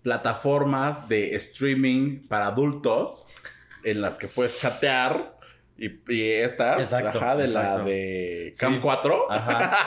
[0.03, 3.25] plataformas de streaming para adultos
[3.83, 5.33] en las que puedes chatear
[5.77, 8.59] Y, y estas, Exacto, ajá, de la de Sí.
[8.61, 9.29] Cam 4.
[9.29, 9.75] Ajá.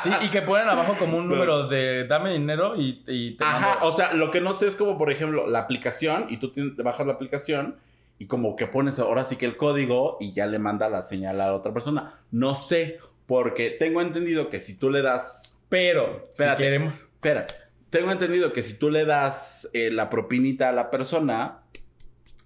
[0.00, 3.68] Sí, y que ponen abajo como un número de dame dinero y, y te Ajá,
[3.70, 6.52] mando- o sea, lo que no sé es como, por ejemplo, la aplicación y tú
[6.52, 7.76] tienes- te bajas la aplicación
[8.18, 11.40] y como que pones ahora sí que el código y ya le manda la señal
[11.40, 12.20] a la otra persona.
[12.30, 15.60] No sé, porque tengo entendido que si tú le das...
[15.68, 16.62] Pero, si Espérate.
[16.64, 16.94] queremos.
[16.96, 17.46] Espera,
[17.90, 21.60] tengo entendido que si tú le das eh, la propinita a la persona,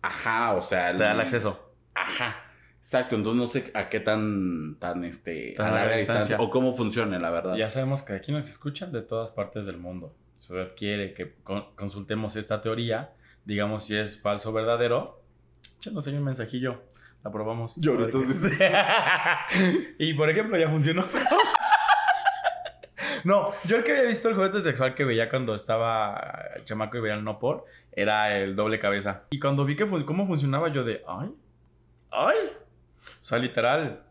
[0.03, 0.93] ajá, o sea...
[0.93, 1.73] Te da el acceso.
[1.95, 2.37] Ajá.
[2.79, 6.45] Exacto, entonces no sé a qué tan, tan, este, Tan a larga larga distancia, distancia.
[6.45, 7.55] o cómo funcione, la verdad.
[7.55, 10.17] Ya sabemos que aquí nos escuchan de todas partes del mundo.
[10.37, 13.13] Si usted quiere que con- consultemos esta teoría,
[13.45, 15.23] digamos si es falso o verdadero,
[15.79, 16.83] échenos ahí un mensajillo.
[17.23, 17.75] La probamos.
[17.77, 18.19] Yo ahorita
[19.99, 21.05] y por ejemplo, ya funcionó.
[23.25, 27.01] No, yo el que había visto el juguete sexual que veía cuando estaba chamaco y
[27.01, 29.25] veía el no por, era el doble cabeza.
[29.31, 31.33] Y cuando vi que cómo funcionaba, yo de, ay,
[32.11, 32.37] ay.
[33.03, 34.05] O sea, literal.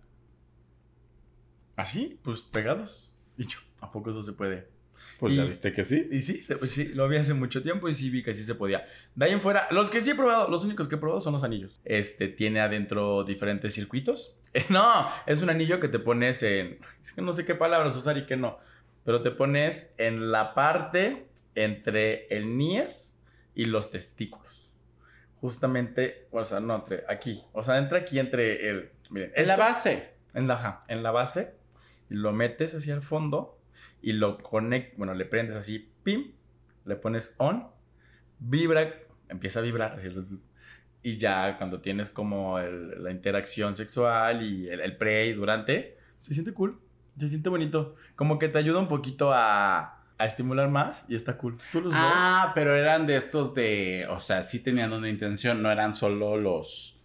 [1.75, 3.17] Así, pues pegados.
[3.35, 4.69] Dicho, ¿a poco eso se puede?
[5.19, 6.07] Pues ya viste que sí.
[6.11, 8.43] Y sí, se- pues sí, lo vi hace mucho tiempo y sí vi que sí
[8.43, 8.85] se podía.
[9.15, 11.33] De ahí en fuera, los que sí he probado, los únicos que he probado son
[11.33, 11.79] los anillos.
[11.85, 14.35] Este tiene adentro diferentes circuitos.
[14.53, 16.77] Eh, no, es un anillo que te pones en.
[17.01, 18.57] Es que no sé qué palabras usar y qué no.
[19.05, 23.21] Pero te pones en la parte entre el niés
[23.55, 24.73] y los testículos.
[25.39, 27.41] Justamente, o sea, no entre aquí.
[27.53, 28.91] O sea, entra aquí entre el.
[29.09, 30.09] Miren, Es la base.
[30.33, 31.55] en la, en la base,
[32.09, 33.57] y lo metes hacia el fondo
[34.01, 36.31] y lo conectas, bueno, le prendes así, pim,
[36.85, 37.67] le pones on,
[38.39, 38.93] vibra,
[39.29, 40.43] empieza a vibrar, así,
[41.03, 46.53] y ya cuando tienes como la interacción sexual y el, el pre durante, se siente
[46.53, 46.79] cool,
[47.17, 51.37] se siente bonito, como que te ayuda un poquito a, a estimular más y está
[51.37, 51.57] cool.
[51.71, 55.71] ¿Tú los Ah, pero eran de estos de, o sea, sí tenían una intención, no
[55.71, 56.99] eran solo los...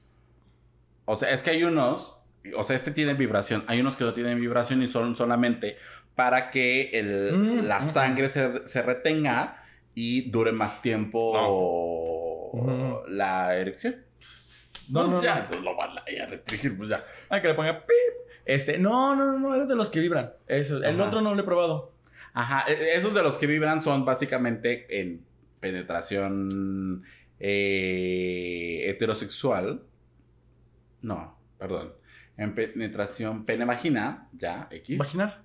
[1.07, 2.19] O sea, es que hay unos,
[2.57, 5.77] o sea, este tiene vibración, hay unos que no tienen vibración y son solamente
[6.15, 9.63] para que el- Mm, la sangre se, se retenga
[9.95, 11.33] y dure más tiempo
[13.09, 13.97] la erección.
[14.89, 17.05] No, Pues no, ya, lo van a ya restringir, pues ya.
[17.29, 17.97] Ah, que le ponga pip.
[18.45, 20.33] Este, no, no, no, no, era de los que vibran.
[20.47, 21.93] Eso, el otro no lo he probado.
[22.33, 25.25] Ajá, e- esos de los que vibran son básicamente en
[25.59, 27.03] penetración
[27.41, 29.83] eh, heterosexual.
[31.03, 31.95] No, perdón.
[32.37, 34.99] En penetración pene-vagina, ya, X.
[34.99, 35.42] ¿Vaginal?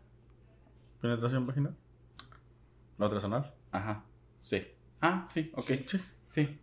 [1.01, 1.75] ¿Penetración vaginal?
[2.97, 3.53] ¿La otra anal?
[3.71, 4.03] Ajá,
[4.39, 4.67] sí.
[4.99, 5.71] Ah, sí, ok.
[5.87, 6.01] Sí.
[6.25, 6.59] Sí.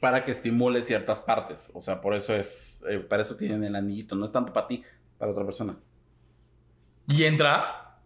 [0.00, 1.70] Para que estimule ciertas partes.
[1.74, 2.82] O sea, por eso es.
[2.88, 4.14] eh, para eso tienen el anillito.
[4.16, 4.82] No es tanto para ti,
[5.18, 5.76] para otra persona.
[7.08, 7.98] ¿Y entra?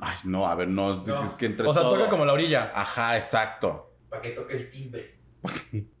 [0.00, 0.94] Ay, no, a ver, no.
[1.00, 1.24] es- No.
[1.24, 2.72] Es que entre O sea, todo- toca como la orilla.
[2.74, 3.94] Ajá, exacto.
[4.08, 5.18] Para que toque el timbre.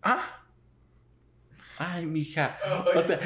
[0.02, 0.44] Ah,
[1.78, 2.58] Ay, mija.
[2.94, 3.20] O sea,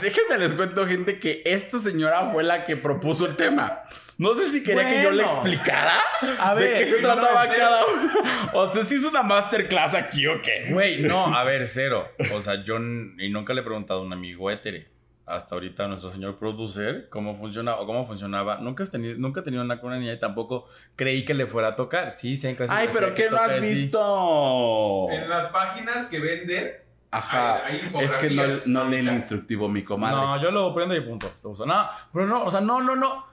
[0.00, 3.82] déjenme les cuento, gente, que esta señora fue la que propuso el tema.
[4.18, 5.98] No sé si quería que yo le explicara
[6.40, 8.12] a de qué se trataba no, cada uno.
[8.54, 10.68] O sea, si es una masterclass aquí o qué.
[10.70, 12.08] Güey, no, a ver, cero.
[12.32, 14.88] O sea, yo y nunca le he preguntado a un amigo hétere.
[15.26, 18.58] Hasta ahorita a nuestro señor producer cómo funciona o cómo funcionaba.
[18.58, 21.46] Nunca, has tenido, nunca he tenido una con una niña y tampoco creí que le
[21.46, 22.12] fuera a tocar.
[22.12, 25.08] Sí, sé en clases Ay, pero ¿qué no has visto?
[25.10, 26.85] En las páginas que venden,
[27.18, 27.66] Ajá.
[27.66, 30.16] hay- hay es que no, no lee el instructivo, mi comadre.
[30.16, 31.30] No, yo lo prendo y punto.
[31.66, 33.26] No, pero no, o sea, no, no, no.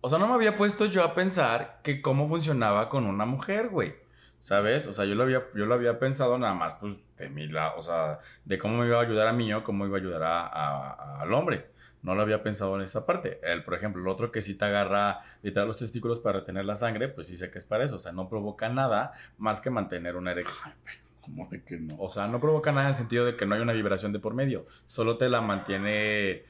[0.00, 3.68] O sea, no me había puesto yo a pensar que cómo funcionaba con una mujer,
[3.68, 3.94] güey.
[4.40, 4.88] ¿Sabes?
[4.88, 7.74] O sea, yo lo había, yo lo había pensado nada más, pues, de mi lado,
[7.76, 10.22] o sea, de cómo me iba a ayudar a mí o cómo iba a ayudar
[10.24, 11.70] a- a- al hombre.
[12.02, 13.38] No lo había pensado en esta parte.
[13.44, 16.74] El, por ejemplo, el otro que sí te agarra literal los testículos para retener la
[16.74, 17.94] sangre, pues sí sé que es para eso.
[17.94, 20.74] O sea, no provoca nada más que mantener una erección.
[21.22, 21.96] ¿Cómo de que no?
[21.98, 24.18] O sea, no provoca nada en el sentido de que no hay una vibración de
[24.18, 24.66] por medio.
[24.86, 26.42] Solo te la mantiene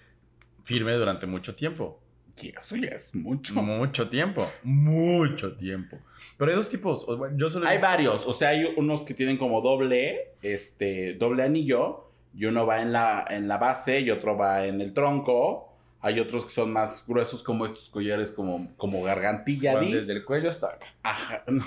[0.64, 2.00] firme durante mucho tiempo.
[2.40, 3.54] Y eso ya es mucho.
[3.54, 4.50] Mucho tiempo.
[4.62, 5.98] Mucho tiempo.
[6.38, 7.06] Pero hay dos tipos.
[7.36, 12.10] Yo solo Hay varios, o sea, hay unos que tienen como doble, este, doble anillo,
[12.34, 15.68] y uno va en la, en la base y otro va en el tronco.
[16.00, 20.24] Hay otros que son más gruesos como estos collares como, como gargantilla, van desde el
[20.24, 20.86] cuello hasta acá.
[21.02, 21.64] Ajá, no,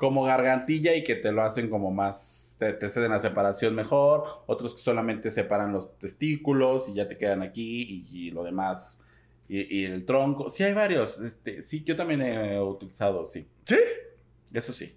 [0.00, 4.24] como gargantilla y que te lo hacen como más, te, te ceden la separación mejor.
[4.46, 9.04] Otros que solamente separan los testículos y ya te quedan aquí y, y lo demás.
[9.46, 10.48] Y, y el tronco.
[10.48, 11.18] Sí, hay varios.
[11.20, 13.46] Este, sí, yo también he utilizado, sí.
[13.66, 13.76] ¿Sí?
[14.54, 14.96] Eso sí.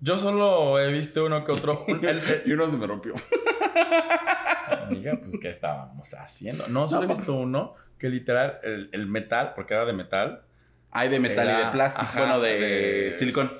[0.00, 1.84] Yo solo he visto uno que otro.
[2.02, 3.14] el- Y uno se me rompió.
[4.86, 6.68] Amiga, pues, ¿qué estábamos haciendo?
[6.68, 10.42] No, solo he visto uno que literal, el, el metal, porque era de metal.
[10.90, 13.52] Hay de metal y de plástico, ajá, bueno, de, de- silicón.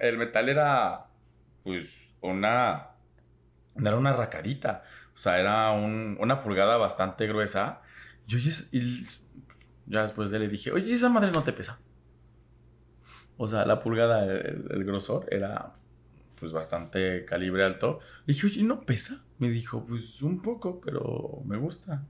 [0.00, 1.06] El metal era,
[1.64, 2.88] pues, una.
[3.78, 4.82] Era una racarita.
[5.12, 7.82] O sea, era un- una pulgada bastante gruesa.
[8.26, 9.02] Yo y
[9.86, 11.78] ya después de le dije, oye, esa madre no te pesa.
[13.36, 15.74] O sea, la pulgada, el, el grosor era
[16.38, 18.00] pues bastante calibre alto.
[18.26, 19.22] Le dije, oye, ¿no pesa?
[19.38, 22.04] Me dijo, pues un poco, pero me gusta.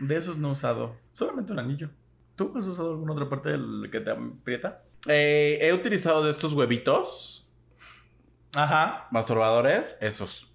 [0.00, 0.96] De esos no he usado.
[1.12, 1.90] Solamente un anillo.
[2.36, 4.82] ¿Tú has usado alguna otra parte del que te aprieta?
[5.06, 7.48] Eh, he utilizado de estos huevitos
[8.56, 9.06] Ajá.
[9.10, 10.50] masturbadores, esos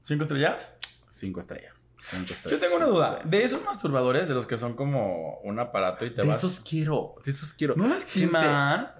[0.00, 0.76] ¿Cinco estrellas?
[1.08, 1.88] cinco estrellas.
[2.00, 3.06] Cinco Yo estrellas, tengo una duda.
[3.12, 3.30] estrellas.
[3.30, 6.38] De esos masturbadores, de los que son como un aparato y te De vas.
[6.38, 7.74] esos quiero, de esos quiero.
[7.76, 8.90] ¿No lastiman?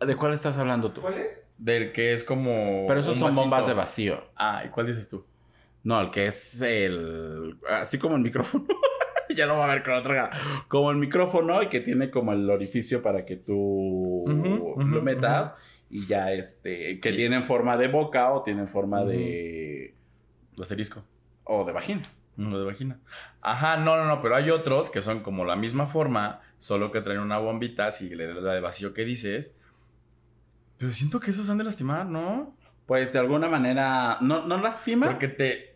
[0.00, 1.00] ¿De cuál estás hablando tú?
[1.02, 1.44] ¿Cuál es?
[1.58, 2.86] Del que es como.
[2.86, 3.40] Pero esos un son vasito.
[3.42, 4.30] bombas de vacío.
[4.36, 5.26] Ah, ¿y cuál dices tú?
[5.82, 7.58] No, el que es el.
[7.68, 8.64] Así como el micrófono.
[9.36, 10.30] ya lo va a ver con otra.
[10.68, 14.24] Como el micrófono y que tiene como el orificio para que tú
[14.76, 15.56] lo metas.
[15.90, 17.00] Y ya este.
[17.00, 17.16] Que Sí.
[17.16, 19.94] tienen forma de boca o tienen forma de.
[20.60, 21.02] Asterisco.
[21.44, 22.02] O de vagina.
[22.36, 22.98] Uno de vagina.
[23.40, 27.00] Ajá, no, no, no, pero hay otros que son como la misma forma, solo que
[27.00, 29.56] traen una bombita, si le das la de vacío que dices.
[30.76, 32.54] Pero siento que esos han de lastimar, ¿no?
[32.86, 34.18] Pues de alguna manera.
[34.20, 35.06] No, no lastima.
[35.06, 35.74] Porque te.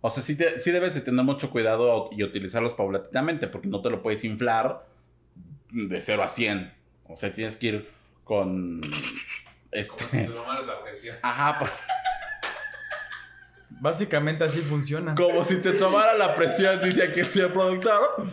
[0.00, 3.82] O sea, sí, te- sí debes de tener mucho cuidado y utilizarlos paulatinamente, porque no
[3.82, 4.86] te lo puedes inflar
[5.70, 6.72] de 0 a 100.
[7.08, 7.90] O sea, tienes que ir
[8.24, 8.80] con...
[8.80, 8.94] Como
[9.72, 10.04] Este...
[10.04, 11.16] si te tomaras la presión.
[11.22, 11.58] Ajá,
[13.80, 15.14] Básicamente así funciona.
[15.14, 18.26] como si te tomara la presión, dice aquí el señor productor.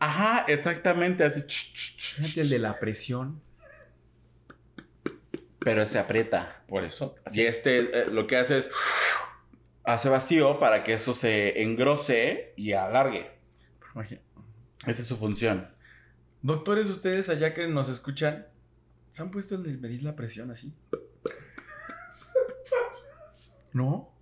[0.00, 1.42] Ajá, exactamente, así.
[1.46, 3.40] Fíjate el de la presión.
[5.60, 6.62] Pero se aprieta.
[6.66, 7.14] Por eso.
[7.32, 8.68] Y este eh, lo que hace es...
[9.88, 13.30] Hace vacío para que eso se engrose y alargue.
[13.94, 14.20] Imagina-
[14.86, 15.66] Esa es su función.
[16.42, 18.48] Doctores, ustedes allá que nos escuchan,
[19.12, 20.74] ¿se han puesto el de medir la presión así?
[23.72, 24.12] ¿No?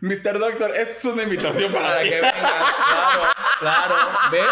[0.00, 0.38] Mr.
[0.38, 3.22] Doctor, esta es una invitación para, Para que vengas, claro,
[3.60, 3.94] claro,
[4.30, 4.44] ¿ves?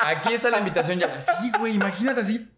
[0.00, 1.18] Aquí está la invitación ya.
[1.20, 2.50] Sí, güey, imagínate así.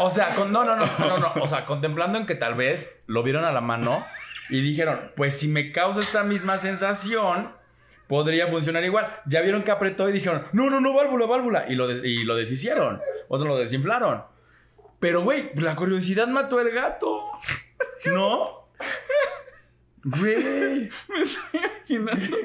[0.00, 2.94] O sea, con- no, no, no, no, no, o sea, contemplando en que tal vez
[3.06, 4.06] lo vieron a la mano
[4.48, 7.52] y dijeron, pues si me causa esta misma sensación,
[8.06, 9.20] podría funcionar igual.
[9.26, 11.64] Ya vieron que apretó y dijeron, no, no, no, válvula, válvula.
[11.68, 14.24] Y lo, y lo deshicieron, o sea, lo desinflaron.
[15.00, 17.32] Pero, güey, la curiosidad mató al gato.
[18.06, 18.68] ¿No?
[20.06, 20.88] Güey.
[21.08, 22.36] Me estoy imaginando.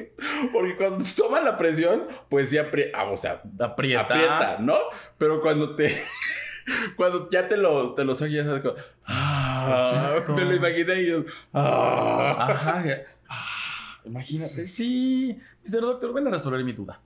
[0.52, 3.04] Porque cuando toma la presión, pues sí aprieta.
[3.04, 4.00] o sea, Aprieta.
[4.02, 4.76] aprieta, ¿no?
[5.18, 5.96] Pero cuando te.
[6.94, 8.74] Cuando ya te lo, te lo saques, ya sabes como.
[9.04, 10.32] Ah, Exacto.
[10.34, 11.24] me lo imaginé y yo.
[11.52, 12.46] Ah.
[12.50, 12.84] Ajá.
[13.28, 14.66] Ah, imagínate.
[14.68, 15.40] Sí.
[15.66, 15.80] Mr.
[15.80, 17.00] Doctor, ven a resolver mi duda.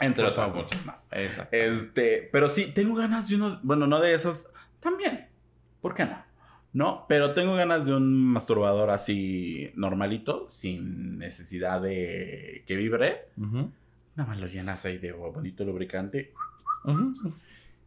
[0.00, 0.62] Entre Por otras favor.
[0.64, 1.08] muchas más.
[1.12, 1.56] Exacto.
[1.56, 3.58] Este, pero sí, tengo ganas de uno.
[3.62, 4.48] Bueno, no de esos.
[4.80, 5.28] También.
[5.80, 6.22] ¿Por qué no?
[6.72, 13.22] No, pero tengo ganas de un masturbador así normalito, sin necesidad de que vibre.
[13.36, 16.32] Nada más lo llenas ahí de bonito lubricante.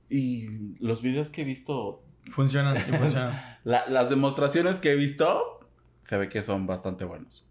[0.10, 0.48] Y
[0.80, 3.34] los videos que he visto, Funcionan, sí funcionan.
[3.64, 5.60] la- las demostraciones que he visto,
[6.04, 7.48] se ve que son bastante buenos.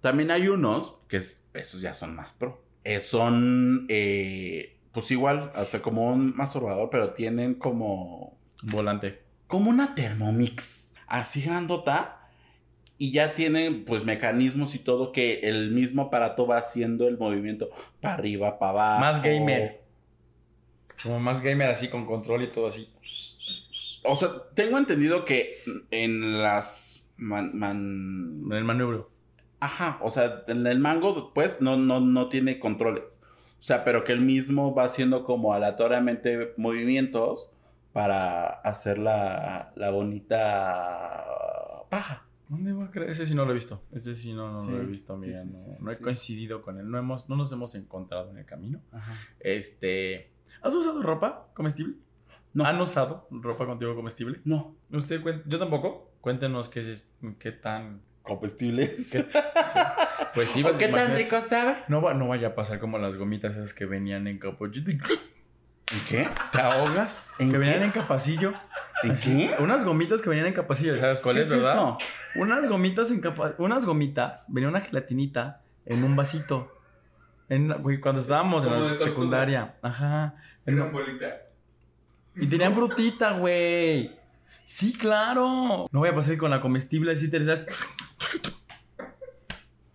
[0.00, 2.62] También hay unos que es- esos ya son más pro.
[2.84, 9.22] Eh, son, eh, pues igual, o sea, como un masturbador, pero tienen como, Volante.
[9.48, 12.14] Como una Thermomix, así grandota.
[13.00, 17.70] Y ya tienen, pues, mecanismos y todo que el mismo aparato va haciendo el movimiento
[18.00, 19.00] para arriba, para abajo.
[19.00, 19.82] Más gamer.
[21.02, 22.88] Como más gamer así con control y todo así.
[24.04, 25.58] O sea, tengo entendido que
[25.92, 29.10] en las man- man- En el manubrio.
[29.60, 33.20] Ajá, o sea, en el mango, pues, no, no, no tiene controles.
[33.60, 37.52] O sea, pero que él mismo va haciendo como aleatoriamente movimientos
[37.98, 41.24] para hacer la, la bonita
[41.90, 42.24] paja.
[42.48, 43.10] ¿Dónde va a creer?
[43.10, 43.82] Ese sí no lo he visto.
[43.90, 45.42] Ese sí no, no Sí, lo he visto, sí, mira.
[45.42, 46.88] sí, no, sí, sí, no he coincidido con él.
[46.88, 48.80] No, hemos, no nos hemos encontrado en el camino.
[48.92, 49.14] Ajá.
[49.40, 50.30] Este.
[50.62, 51.96] ¿Has usado ropa comestible?
[52.54, 52.64] No.
[52.64, 54.40] ¿Han usado ropa contigo comestible?
[54.44, 54.76] No.
[54.92, 56.12] Usted yo tampoco.
[56.20, 58.00] Cuéntenos qué es qué tan.
[58.22, 59.10] Comestibles.
[59.10, 59.78] qué- sí.
[60.34, 61.78] Pues sí, ¿Qué tan rico sabe?
[61.88, 64.98] No, va, no vaya a pasar como las gomitas esas que venían en capuchito y
[65.92, 66.28] ¿En qué?
[66.52, 67.34] te ahogas.
[67.38, 67.58] ¿En que qué?
[67.58, 68.52] venían en capacillo.
[69.02, 69.54] ¿En qué?
[69.60, 71.72] Unas gomitas que venían en capacillo, ¿sabes ¿Qué cuáles, es verdad?
[71.74, 71.98] eso?
[72.36, 73.54] Unas gomitas en capa...
[73.58, 74.44] Unas gomitas.
[74.48, 76.72] Venía una gelatinita en un vasito.
[77.48, 79.76] En, güey, cuando estábamos en la secundaria.
[79.82, 80.34] Ajá.
[80.66, 81.26] En- Una bolita.
[82.36, 84.18] y tenían frutita, güey.
[84.64, 85.86] Sí, claro.
[85.90, 87.64] No voy a pasar con la comestible así te sabes.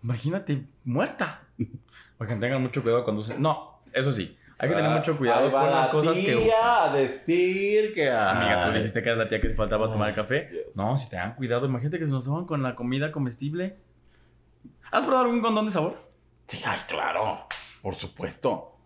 [0.02, 1.42] Imagínate, muerta.
[2.18, 3.40] Para que tengan mucho cuidado cuando usen.
[3.40, 4.36] No, eso sí.
[4.58, 6.50] Hay que tener mucho cuidado Ahí va con las la cosas que usan.
[6.62, 8.08] a decir que...
[8.10, 10.48] Amiga, tú dijiste que era la tía que te faltaba tomar café.
[10.50, 10.76] Dios.
[10.76, 13.76] No, si te dan cuidado, imagínate que se nos daban con la comida comestible.
[14.92, 16.08] ¿Has probado algún condón de sabor?
[16.46, 17.46] Sí, ay, claro.
[17.82, 18.78] Por supuesto.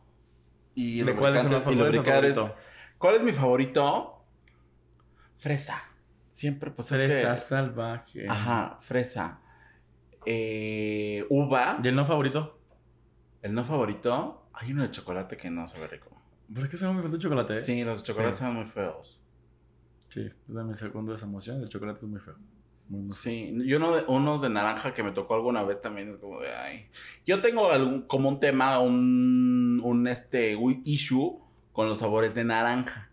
[0.75, 2.51] Y ¿De cuáles son los favoritos?
[2.97, 4.25] ¿Cuál es mi favorito?
[5.37, 5.83] Fresa.
[6.31, 8.27] Siempre, pues Fresa es salvaje.
[8.29, 9.41] Ajá, fresa.
[10.25, 11.79] Eh, uva.
[11.83, 12.59] ¿Y el no favorito?
[13.43, 14.48] El no favorito.
[14.61, 16.11] Hay uno de chocolate que no sabe rico.
[16.53, 17.61] ¿Por qué se me falta el chocolate?
[17.61, 18.45] Sí, los chocolates Sí.
[18.45, 19.21] son muy feos.
[20.09, 21.63] Sí, es de mi segundo esa emoción.
[21.63, 22.37] El chocolate es muy feo.
[22.89, 23.23] Muy, muy feo.
[23.23, 26.41] Sí, y uno de, uno de naranja que me tocó alguna vez también es como
[26.41, 26.89] de ay.
[27.27, 31.39] Yo tengo algún, como un tema, un, un este un issue
[31.73, 33.11] con los sabores de naranja.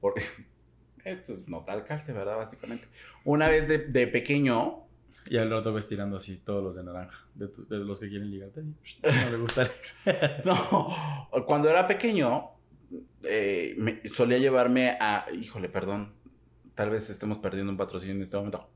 [0.00, 0.22] Porque
[1.04, 2.36] esto es no tal calce, ¿verdad?
[2.38, 2.88] Básicamente.
[3.24, 4.86] Una vez de, de pequeño,
[5.30, 7.26] Y al rato ves tirando así todos los de naranja.
[7.34, 8.62] De, tu- de los que quieren ligarte.
[8.62, 9.96] No le gusta Alex.
[10.44, 12.50] no, cuando era pequeño,
[13.22, 16.14] eh, me- solía llevarme a, híjole, perdón,
[16.74, 18.70] tal vez estemos perdiendo un patrocinio en este momento.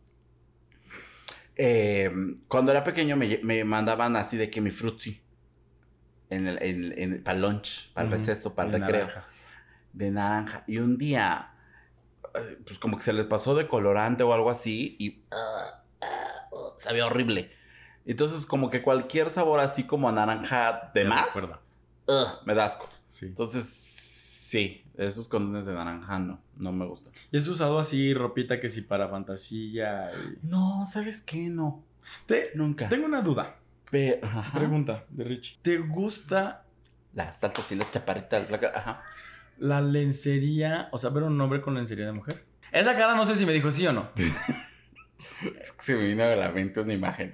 [1.57, 2.11] Eh,
[2.49, 5.21] cuando era pequeño me, me mandaban así de que mi frutzi
[6.31, 9.27] en el, en, en- para el lunch, para el receso, para el de recreo, naranja.
[9.93, 10.65] de naranja.
[10.67, 11.53] Y un día,
[12.35, 15.82] eh, pues como que se les pasó de colorante o algo así y ah,
[16.83, 17.51] sabía horrible.
[18.05, 21.29] Entonces como que cualquier sabor así como a naranja de más,
[22.45, 22.88] me da asco.
[23.09, 23.27] Sí.
[23.27, 27.12] Entonces, sí, esos condones de naranja no, no me gustan.
[27.31, 30.11] ¿Y has usado así ropita que si para fantasía?
[30.14, 31.49] y- No, ¿sabes qué?
[31.49, 31.85] No,
[32.27, 32.88] Te- nunca.
[32.88, 33.57] tengo una duda.
[33.90, 34.27] Pero.
[34.55, 35.59] Pregunta de Richie.
[35.62, 36.64] ¿Te gusta
[37.14, 39.03] Las saltas y las chaparritas, la cara- ajá.
[39.59, 40.88] la lencería?
[40.92, 42.45] O sea, ver un hombre con lencería de mujer.
[42.73, 44.09] Esa cara no sé si me dijo sí o no.
[45.61, 47.30] Es que se me vino a la mente una imagen.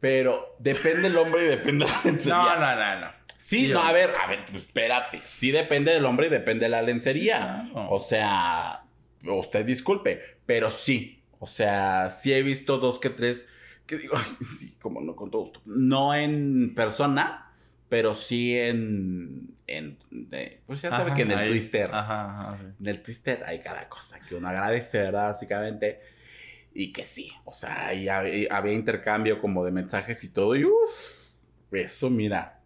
[0.00, 2.34] Pero depende del hombre y depende de la lencería.
[2.34, 3.20] No, no, no, no.
[3.38, 5.20] Sí, Sí, no, a ver, a ver, pues, espérate.
[5.26, 7.62] Sí depende del hombre y depende de la lencería.
[7.66, 7.90] Sí, claro.
[7.90, 8.82] O sea,
[9.24, 11.22] usted disculpe, pero sí.
[11.38, 13.46] O sea, sí he visto dos que tres
[13.86, 15.60] que digo, ay, sí, como no, con todo gusto.
[15.66, 17.50] No en persona,
[17.88, 19.54] pero sí en.
[19.66, 21.48] en de- pues ya sabe Ajá, que en el ahí.
[21.48, 21.90] Twister.
[21.92, 22.66] Ajá, ajá, sí.
[22.78, 25.28] En el Twister hay cada cosa que uno agradece, ¿verdad?
[25.28, 26.00] Básicamente.
[26.72, 30.54] Y que sí, o sea, ahí había, había intercambio como de mensajes y todo.
[30.54, 31.32] Y uff,
[31.72, 32.60] eso, mira.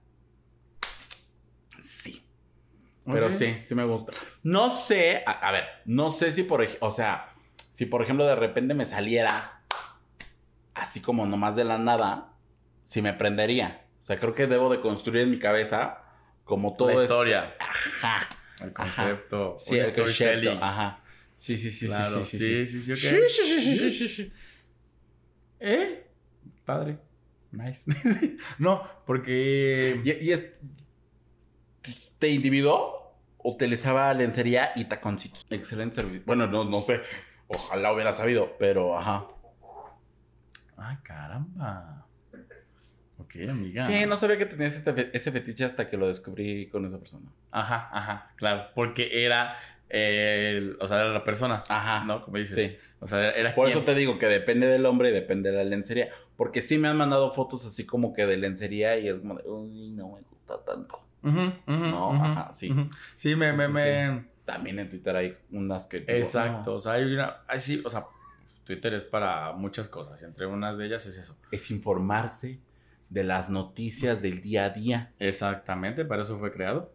[1.82, 2.24] Sí.
[3.06, 4.12] Pero sí, sí me gusta.
[4.42, 8.26] No sé, a, a ver, no sé si por ejemplo, o sea, si por ejemplo
[8.26, 9.62] de repente me saliera
[10.74, 12.32] así como nomás de la nada,
[12.82, 13.86] si me prendería.
[14.00, 16.02] O sea, creo que debo de construir en mi cabeza
[16.44, 17.56] como todo La historia.
[17.58, 18.28] Ajá.
[18.60, 19.56] El concepto.
[19.58, 21.00] Sí, un el concepto, Ajá.
[21.37, 23.23] Sí, sí, sí, Claro, sí, sí, sí, sí, sí, ok.
[23.29, 24.33] Sí, sí, sí.
[25.61, 26.07] ¿Eh?
[26.64, 26.99] Padre.
[27.53, 27.85] Nice.
[28.59, 30.01] no, porque...
[30.05, 30.44] ¿Y, y es,
[32.18, 33.14] te individuó?
[33.38, 35.47] Utilizaba lencería y taconcitos.
[35.51, 36.23] Excelente servicio.
[36.27, 37.03] Bueno, no, no sé.
[37.47, 39.27] Ojalá hubiera sabido, pero ajá.
[40.77, 42.07] Ay, caramba.
[43.18, 43.87] Ok, amiga.
[43.87, 47.31] Sí, no sabía que tenías este ese fetiche hasta que lo descubrí con esa persona.
[47.51, 48.70] Ajá, ajá, claro.
[48.75, 49.57] Porque era...
[49.94, 51.62] el- o sea, era la persona.
[51.68, 52.04] Ajá.
[52.04, 52.24] ¿No?
[52.24, 52.70] Como dices.
[52.70, 52.76] Sí.
[53.00, 55.64] O sea, era Por eso te digo que depende del hombre y depende de la
[55.64, 56.09] lencería.
[56.37, 59.48] Porque sí me han mandado fotos así como que de lencería y es como de,
[59.48, 61.00] uy, no me gusta tanto.
[61.22, 62.68] Ujú, ujú, No, ajá, sí.
[63.14, 63.50] Sí, me...
[63.52, 66.04] Sí, me, sí, me- También en Twitter hay unas que...
[66.09, 66.70] Exacto.
[66.70, 67.37] no, O sea, hay una...
[67.57, 68.04] sí, o sea,
[68.64, 70.20] Twitter es para muchas cosas.
[70.20, 71.38] Y entre unas de ellas es eso.
[71.52, 72.59] es informarse
[73.11, 75.11] de las noticias del día a día.
[75.18, 76.90] Exactamente, para eso fue creado.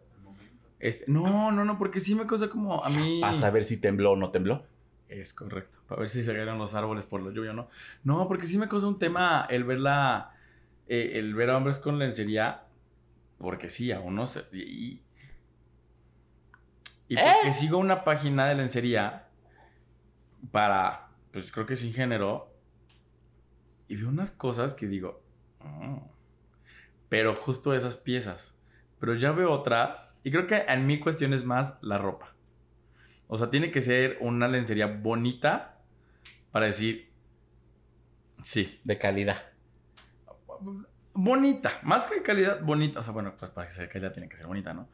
[0.80, 3.20] Este, no, no, no, porque sí me causa como a mí.
[3.22, 4.66] A saber si tembló o no tembló.
[5.08, 5.78] Es correcto.
[5.86, 7.68] Para ver si se cayeron los árboles por la lluvia o no.
[8.04, 10.32] No, porque sí me causa un tema el ver la.
[10.86, 12.64] eh, el ver a hombres con lencería.
[13.38, 14.44] Porque sí, a uno se.
[14.52, 15.02] Y,
[17.08, 19.28] y porque sigo una página de lencería
[20.52, 21.08] para.
[21.32, 22.54] Pues creo que sin género.
[23.88, 25.22] Y veo unas cosas que digo.
[25.60, 25.98] "Mm".
[27.08, 28.56] Pero justo esas piezas.
[29.00, 30.20] Pero ya veo otras.
[30.22, 32.34] Y creo que en mi cuestión es más la ropa.
[33.26, 35.78] O sea, tiene que ser una lencería bonita
[36.52, 37.10] para decir.
[38.42, 38.80] Sí.
[38.84, 39.42] De calidad.
[41.14, 41.80] Bonita.
[41.82, 43.00] Más que calidad, bonita.
[43.00, 44.88] O sea, bueno, pues para que sea calidad tiene que ser bonita, ¿no?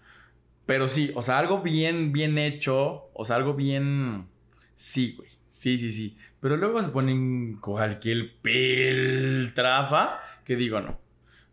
[0.67, 3.11] Pero sí, o sea, algo bien, bien hecho.
[3.13, 4.29] O sea, algo bien.
[4.75, 5.31] Sí, güey.
[5.47, 6.17] Sí, sí, sí.
[6.41, 11.06] Pero luego se ponen cualquier piltrafa que digo, no.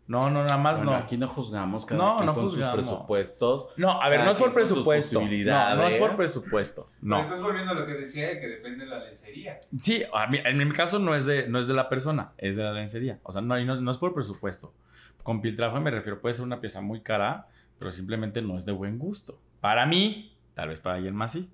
[0.06, 0.96] No, no, nada más Bueno, no.
[0.98, 2.76] Aquí no juzgamos cada No, quien no con juzgamos.
[2.76, 3.68] sus presupuestos.
[3.78, 5.20] No, a ver, no es por presupuesto.
[5.22, 6.90] No, no es por presupuesto.
[7.00, 7.20] No.
[7.20, 9.58] Estás volviendo a lo que decía de que depende de la lencería.
[9.78, 12.56] Sí, a mí- en mi caso no es, de, no es de la persona, es
[12.56, 13.18] de la lencería.
[13.22, 14.74] O sea, no, no, no es por presupuesto.
[15.22, 17.48] Con piltrafa me refiero, puede ser una pieza muy cara,
[17.78, 19.38] pero simplemente no es de buen gusto.
[19.62, 21.50] Para mí, tal vez para alguien más sí.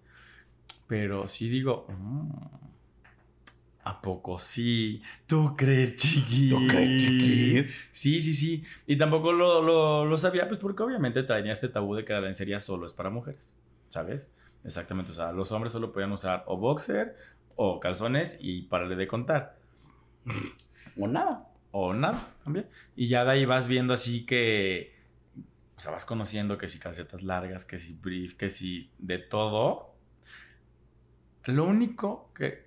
[0.89, 2.31] Pero sí digo, mm,
[3.83, 5.03] ¿A poco sí?
[5.27, 6.51] ¿Tú crees, chiquis?
[6.51, 7.75] ¿Tú crees, chiquis?
[7.91, 8.65] Sí, sí, sí.
[8.87, 12.21] Y tampoco lo, lo, lo sabía, pues porque obviamente traía este tabú de que la
[12.21, 13.57] lencería solo es para mujeres,
[13.89, 14.31] ¿sabes?
[14.65, 17.17] Exactamente, o sea, los hombres solo podían usar o boxer
[17.57, 19.59] o calzones y pararle de contar.
[20.99, 21.47] O nada.
[21.73, 22.69] O nada, también.
[22.97, 24.95] Y ya de ahí vas viendo así que,
[25.77, 29.95] o sea, vas conociendo que si calcetas largas, que si brief, que si de todo.
[31.45, 32.65] Lo único que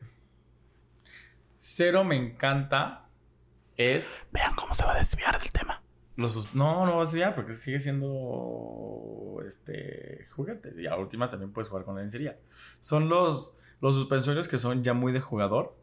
[1.66, 3.07] cero me encanta
[3.78, 5.82] es Vean cómo se va a desviar del tema.
[6.18, 11.53] los no, no vas a desviar porque sigue siendo este juguetes y a últimas también
[11.53, 12.38] puedes jugar con la lencería.
[12.82, 15.78] Son los los suspensorios que son ya muy de jugador.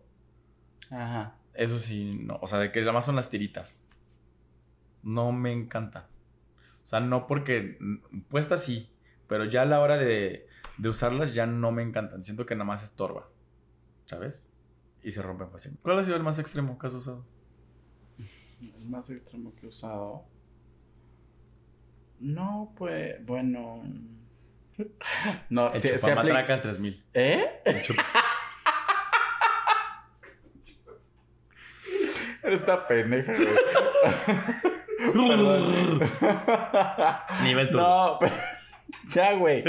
[0.91, 1.39] Ajá.
[1.55, 3.89] Eso sí, no, o sea, de que además son las tiritas.
[5.03, 6.09] No me encanta.
[6.83, 8.91] O sea, no porque mm, puestas sí,
[9.29, 12.23] pero ya a la hora de, de usarlas ya no me encantan.
[12.23, 13.31] Siento que nada más estorba.
[14.05, 14.50] ¿Sabes?
[15.03, 15.83] Y se rompen fácilmente.
[15.83, 17.25] ¿Cuál ha sido el más extremo que has usado?
[18.61, 20.25] El más extremo que he usado.
[22.19, 23.83] No, pues, bueno.
[25.51, 27.05] No, El sí- sí chupamatracas apli- 3000.
[27.15, 27.63] ¿Eh?
[27.65, 28.03] El chup-
[32.43, 33.33] Eres una pendeja.
[37.43, 37.83] Nivel turbo.
[37.83, 38.35] No, pero-
[39.11, 39.65] ya, güey.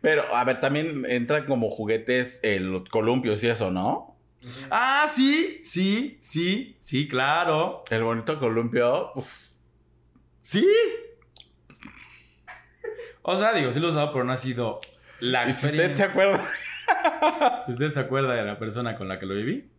[0.00, 4.11] Pero, a ver, también entran como juguetes eh, los columpios y eso, ¿no?
[4.70, 7.84] Ah, sí, sí, sí, sí, claro.
[7.90, 9.12] El bonito columpio.
[9.14, 9.32] uf.
[10.40, 10.66] Sí.
[13.22, 14.80] O sea, digo, sí lo he usado, pero no ha sido
[15.20, 16.06] la Y si usted se experiencia.
[16.06, 16.44] acuerda.
[17.66, 19.70] Si usted se acuerda de la persona con la que lo viví,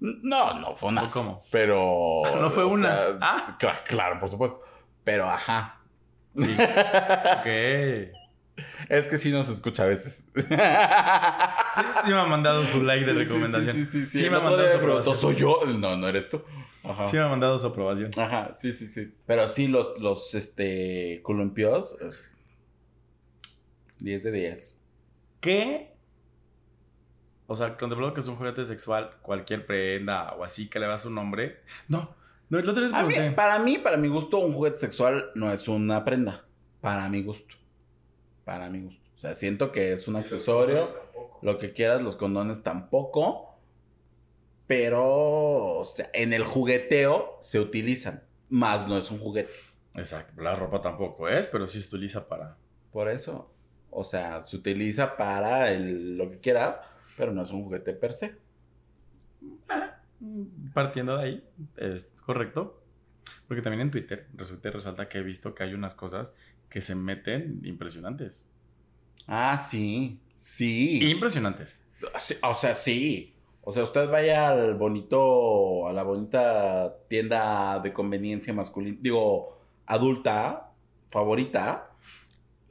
[0.00, 1.02] No, no fue una.
[1.04, 1.44] ¿o cómo?
[1.50, 2.22] Pero.
[2.40, 2.88] No fue una.
[2.88, 3.56] sea, Ah.
[3.58, 4.62] Claro, claro, por supuesto.
[5.02, 5.80] Pero ajá.
[6.36, 6.54] Sí.
[7.38, 8.12] ok.
[8.88, 10.24] Es que sí nos escucha a veces.
[10.34, 10.44] Sí,
[12.04, 13.76] sí me ha mandado su like de Sí, recomendación.
[13.76, 14.18] Sí, sí, sí.
[14.24, 15.16] Sí me ha mandado su aprobación.
[15.16, 15.60] ¿Soy yo?
[15.78, 16.42] No, no eres tú.
[16.84, 17.06] Ajá.
[17.06, 18.10] Sí me ha mandado su aprobación.
[18.18, 19.14] Ajá, sí, sí, sí.
[19.26, 21.96] Pero sí, los, los este, columpios.
[22.02, 22.10] eh,
[24.00, 24.80] 10 de 10.
[25.40, 25.94] ¿Qué?
[27.46, 31.04] O sea, contemplado que es un juguete sexual, cualquier prenda o así que le das
[31.06, 31.60] un nombre.
[31.88, 32.14] No,
[32.50, 33.36] no, el otro día te A mí- pregunté.
[33.36, 36.44] para mí, para mi gusto, un juguete sexual no es una prenda.
[36.80, 37.54] Para mi gusto.
[38.44, 39.02] Para mi gusto.
[39.16, 40.88] O sea, siento que es un accesorio.
[41.42, 43.56] Lo que quieras, los condones tampoco.
[44.66, 48.22] Pero, o sea, en el jugueteo se utilizan.
[48.48, 49.50] Más no es un juguete.
[49.94, 52.56] Exacto, la ropa tampoco es, pero sí se utiliza para.
[52.92, 53.50] Por eso.
[53.90, 56.80] O sea, se utiliza para el- lo que quieras,
[57.16, 58.36] pero no es un juguete per se.
[60.72, 62.78] Partiendo de ahí, es correcto.
[63.48, 66.34] Porque también en Twitter resulta y resalta que he visto que hay unas cosas
[66.72, 68.46] que se meten impresionantes.
[69.26, 70.18] Ah, sí.
[70.34, 71.00] Sí.
[71.10, 71.84] Impresionantes.
[72.18, 73.34] Sí, O sea, sí.
[73.60, 80.72] O sea, usted vaya al bonito, a la bonita tienda de conveniencia masculina, digo, adulta,
[81.10, 81.90] favorita,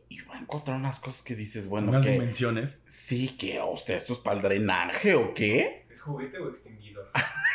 [0.09, 2.83] y va a encontrar unas cosas que dices, bueno, unas que dimensiones.
[2.87, 5.85] sí, que usted esto es para el drenaje o qué?
[5.91, 7.09] ¿Es juguete o extinguidor?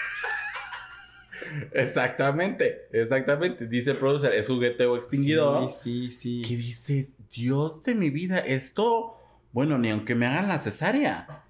[1.72, 3.66] Exactamente, exactamente.
[3.66, 5.70] Dice el producer, es juguete o extinguidor.
[5.70, 6.56] Sí, sí, ¿Qué sí.
[6.56, 7.12] dices?
[7.30, 9.16] Dios de mi vida, esto,
[9.52, 11.44] bueno, ni aunque me hagan la cesárea.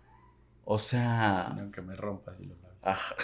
[0.64, 2.57] O sea, Ni Aunque me rompas y lo.
[2.82, 3.14] Ajá.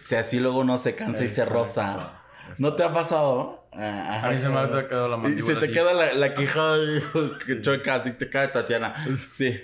[0.00, 2.22] Si así luego no se cansa y se Exacto, rosa.
[2.58, 3.68] ¿No te ha pasado?
[3.72, 6.34] Ah, A mí se me ha quedado la Y mandíbula se te queda la, la
[6.34, 6.78] quijada
[7.46, 8.94] que choca, así te cae Tatiana.
[9.16, 9.60] Sí.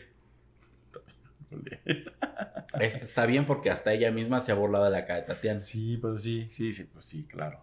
[2.81, 5.61] Este está bien porque hasta ella misma se ha burlado de la cara de Tatiana.
[5.61, 7.61] Sí, pero sí, sí, sí, pues sí, claro.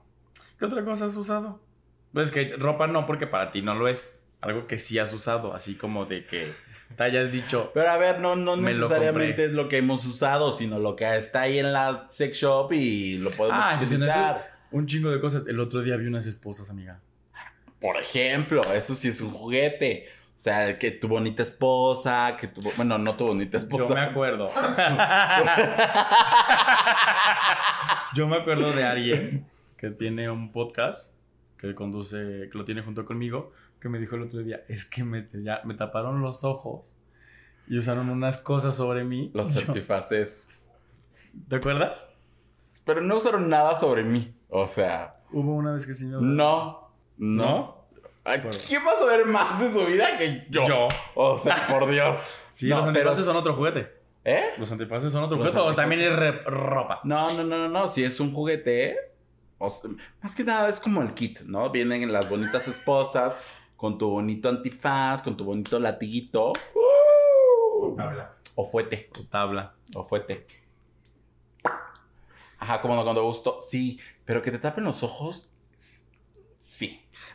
[0.60, 1.60] ¿Qué otra cosa has usado?
[2.14, 4.20] Pues que ropa no, porque para ti no lo es.
[4.42, 6.54] Algo que sí has usado, así como de que
[6.98, 7.72] te hayas dicho.
[7.74, 11.16] Pero a ver, no, no lo necesariamente es lo que hemos usado, sino lo que
[11.16, 14.52] está ahí en la sex shop y lo podemos Ah, pues utilizar.
[14.72, 15.46] Un chingo de cosas.
[15.48, 17.00] El otro día vi unas esposas, amiga.
[17.80, 20.08] Por ejemplo, eso sí es un juguete.
[20.42, 22.62] O sea, que tu bonita esposa, que tu...
[22.76, 23.90] Bueno, no tu bonita esposa.
[23.90, 24.50] Yo me acuerdo.
[28.16, 29.46] Yo me acuerdo de alguien
[29.78, 31.14] que tiene un podcast
[31.60, 35.04] que conduce, que lo tiene junto conmigo, que me dijo el otro día, es que
[35.04, 36.98] me, ya, me taparon los ojos
[37.68, 39.30] y usaron unas cosas sobre mí.
[39.36, 40.50] Los Yo- certifaces.
[41.50, 42.16] ¿Te acuerdas?
[42.84, 44.34] Pero no usaron nada sobre mí.
[44.50, 46.22] O sea, Hubo una vez que sí me no.
[46.22, 46.90] No.
[47.20, 47.81] ¿No?
[48.24, 48.50] Bueno.
[48.68, 50.66] ¿Quién va a saber más de su vida que yo?
[50.68, 50.88] Yo.
[51.16, 52.36] O sea, por Dios.
[52.50, 54.00] Sí, No, los pero- antifaces son otro juguete.
[54.24, 54.52] ¿Eh?
[54.58, 56.44] Los antifaces son otro Los juguete o también es antifaces.
[56.46, 57.00] re- ropa.
[57.04, 57.90] No, no, no, no, no.
[57.90, 58.96] Si es un juguete.
[59.58, 59.90] o sea,
[60.22, 61.70] más que nada es como el kit, ¿no?
[61.72, 63.40] Vienen las bonitas esposas
[63.76, 66.54] con tu bonito antifaz, con tu bonito latiguito.
[66.76, 68.00] ¡Uh!
[68.00, 68.36] Habla.
[68.54, 69.10] O fuete.
[69.20, 69.74] o tabla.
[69.96, 70.46] O fuete.
[72.60, 73.58] Ajá, como cuando gusto.
[73.62, 75.51] Sí, pero que te tapen los ojos.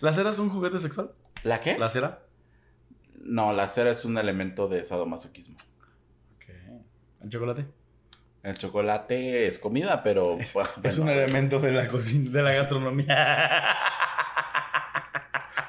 [0.00, 1.10] ¿La cera es un juguete sexual?
[1.42, 1.78] ¿La qué?
[1.78, 2.22] ¿La cera?
[3.20, 5.56] No, la cera es un elemento de sadomasoquismo.
[6.36, 6.44] Ok.
[7.22, 7.66] ¿El chocolate?
[8.42, 10.38] El chocolate es comida, pero.
[10.40, 10.70] Es bueno.
[11.02, 13.16] un elemento de la cocina, de la gastronomía.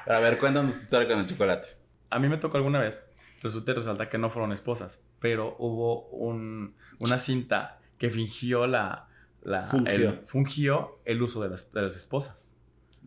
[0.06, 1.68] A ver, cuéntanos tu historia con el chocolate.
[2.10, 3.04] A mí me tocó alguna vez.
[3.42, 9.08] Resulta y resalta que no fueron esposas, pero hubo un, una cinta que fingió la.
[9.42, 9.92] la Fungió.
[9.92, 12.56] El, fungió el uso de las, de las esposas.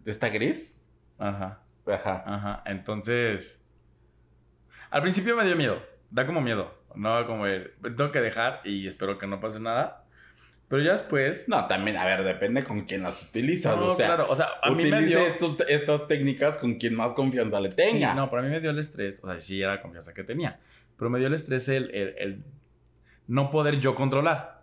[0.05, 0.80] ¿Está gris?
[1.21, 1.61] Ajá.
[1.85, 2.23] Ajá.
[2.25, 2.63] Ajá.
[2.65, 3.63] Entonces.
[4.89, 5.81] Al principio me dio miedo.
[6.09, 6.73] Da como miedo.
[6.95, 7.71] No, como el.
[7.81, 10.05] Tengo que dejar y espero que no pase nada.
[10.67, 11.47] Pero ya después.
[11.49, 13.75] No, también, a ver, depende con quién las utilizas.
[13.77, 14.27] No, o sea, claro.
[14.29, 15.19] O sea, a mí me dio.
[15.19, 18.11] estos- estas técnicas con quien más confianza le tenga.
[18.11, 19.21] Sí, no, para mí me dio el estrés.
[19.23, 20.59] O sea, sí era la confianza que tenía.
[20.97, 22.43] Pero me dio el estrés el, el- el
[23.27, 24.61] no poder yo controlar.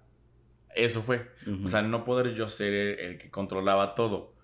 [0.74, 1.30] Eso fue.
[1.46, 1.64] Ujú.
[1.64, 4.34] O sea, no poder yo ser el, el que controlaba todo.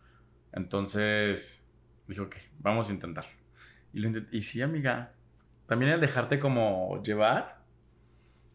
[0.52, 1.63] Entonces,
[2.08, 3.24] dije, ok, vamos a intentar.
[3.92, 5.12] Y, lo intent- y sí, amiga.
[5.66, 7.62] También el dejarte como llevar.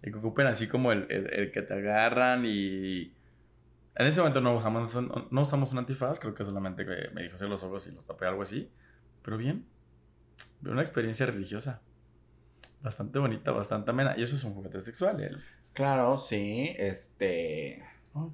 [0.03, 3.13] Y que ocupen así como el, el- el que te agarran y...
[3.95, 4.95] En ese momento no usamos,
[5.29, 8.05] no usamos un antifaz, creo que solamente que me dijo hacer los ojos y los
[8.05, 8.71] tapé, algo así.
[9.23, 9.65] Pero bien,
[10.63, 11.81] una experiencia religiosa.
[12.81, 14.15] Bastante bonita, bastante amena.
[14.17, 15.21] Y eso es un juguete sexual.
[15.21, 15.43] El...
[15.73, 16.73] Claro, sí.
[16.77, 17.83] Este.
[18.13, 18.31] Oh,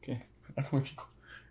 [0.00, 0.26] ¿Qué?
[0.56, 0.82] algo.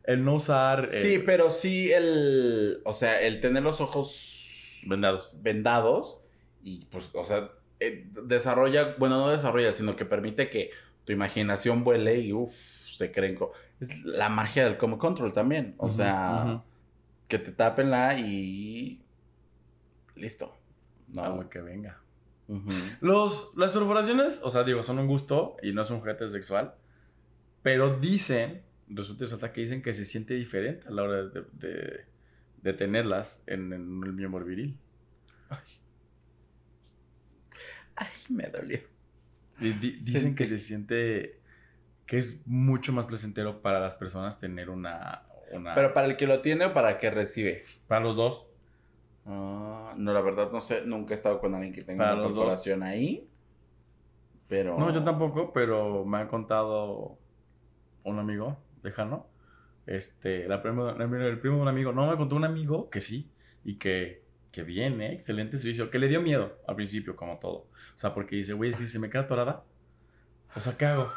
[0.07, 0.85] El no usar...
[0.85, 2.81] eh, Sí, pero sí el.
[2.85, 5.35] O sea, el tener los ojos vendados.
[5.41, 6.19] vendados
[6.63, 10.71] y pues, o sea, eh, desarrolla, bueno, no desarrolla, sino que permite que
[11.05, 13.37] tu imaginación vuele y uff, se creen.
[13.79, 15.75] Es la magia del como control también.
[15.77, 16.63] O sea,
[17.27, 19.03] que te tapenla y.
[20.15, 20.55] Listo.
[21.07, 21.49] No.
[21.49, 22.01] Que venga.
[23.01, 26.75] Los, las perforaciones, o sea, digo, son un gusto y no es un juguete sexual.
[27.63, 32.05] Pero dicen, resulta y que dicen que se siente diferente a la hora de, de-
[32.61, 34.77] de tenerlas en, en el miembro viril.
[37.95, 38.79] Ay, me dolió.
[39.59, 41.39] Dicen que se siente
[42.05, 45.23] que es mucho más placentero para las personas tener una...
[45.51, 47.63] una Pero para el que lo tiene o para el que recibe.
[47.87, 48.47] para los dos.
[49.25, 52.23] Ah, no, la verdad no sé, nunca he estado con alguien que tenga Para una
[52.27, 53.27] perforación ahí.
[54.47, 54.77] Pero.
[54.77, 57.17] No, yo tampoco, pero me ha contado
[58.03, 59.27] un amigo lejano.
[59.85, 61.91] Este, la primo- la- el primo de un amigo.
[61.91, 63.29] No, me contó un amigo que sí.
[63.63, 65.13] Y que, que bien, ¿eh?
[65.13, 65.89] Excelente servicio.
[65.89, 67.55] Que le dio miedo al principio, como todo.
[67.57, 67.67] O
[67.97, 69.63] sea, porque dice, güey, es que si se me queda atorada.
[70.55, 71.11] O sea, ¿qué hago?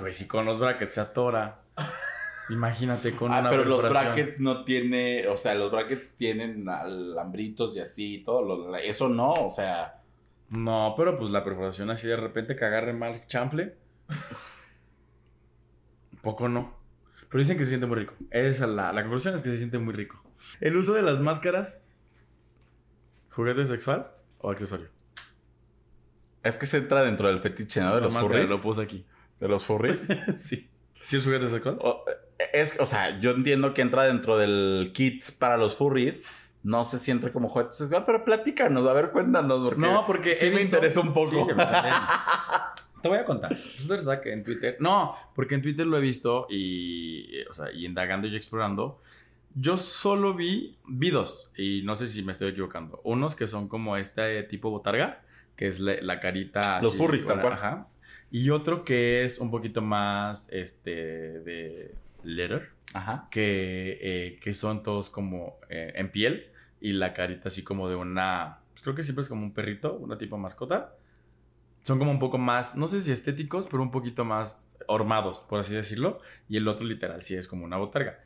[0.00, 1.60] Güey, si con los brackets se atora.
[2.50, 7.76] Imagínate con Ah, una pero los brackets no tiene, o sea, los brackets tienen alambritos
[7.76, 10.00] y así y todo, lo- eso no, o sea,
[10.50, 13.74] No, pero pues la perforación así de repente que agarre mal chanfle.
[16.22, 16.76] Poco no.
[17.30, 18.14] Pero dicen que se siente muy rico.
[18.30, 20.22] Esa es la, la conclusión es que se siente muy rico.
[20.60, 21.80] El uso de las máscaras.
[23.30, 24.88] ¿Juguete sexual o accesorio?
[26.42, 27.94] es que se entra dentro del fetiche, ¿no?
[27.94, 28.48] De los furries.
[28.48, 29.06] Lo puse aquí.
[29.38, 30.08] De los furries.
[30.38, 30.70] sí.
[31.00, 31.76] ¿Sí es juguete sexual?
[31.80, 32.04] O-
[32.52, 36.22] es, o sea, yo entiendo que entra dentro del kit para los furries.
[36.62, 39.60] No sé si entra como juguete sexual, pero platícanos, a ver, cuéntanos.
[39.64, 41.44] Porque No, porque sí me interesa un poco.
[41.44, 41.50] Sí.
[43.02, 43.56] Te voy a contar.
[44.22, 44.76] Que en Twitter.
[44.80, 47.28] No, porque en Twitter lo he visto y.
[47.38, 49.00] eh, O sea, y indagando y explorando.
[49.54, 50.76] Yo solo vi.
[50.86, 51.50] Vi dos.
[51.56, 53.00] Y no sé si me estoy equivocando.
[53.04, 55.22] Unos que son como este tipo botarga.
[55.56, 56.80] Que es la, la carita.
[56.80, 57.54] Los así, furries, tal cual.
[57.54, 57.88] Ajá.
[58.30, 60.48] Y otro que es un poquito más.
[60.52, 60.90] Este.
[61.40, 61.94] De.
[62.24, 62.70] Leather.
[62.94, 63.28] Ajá.
[63.30, 66.46] Que, eh, que son todos como eh, en piel.
[66.80, 68.58] Y la carita así como de una.
[68.72, 69.94] pues creo que siempre es como un perrito.
[69.94, 70.94] Una tipo mascota
[71.88, 75.60] son como un poco más, no sé si estéticos, pero un poquito más hormados, por
[75.60, 76.20] así decirlo.
[76.46, 78.20] Y el otro literal sí es como una botarga.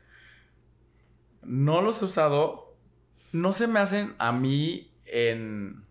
[1.43, 2.75] No los he usado.
[3.31, 5.85] No se me hacen a mí en...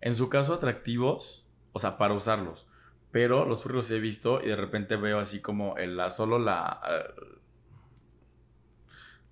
[0.00, 2.70] En su caso atractivos, o sea, para usarlos.
[3.10, 6.80] Pero los furros he visto y de repente veo así como el, la, solo la,
[6.88, 7.24] eh,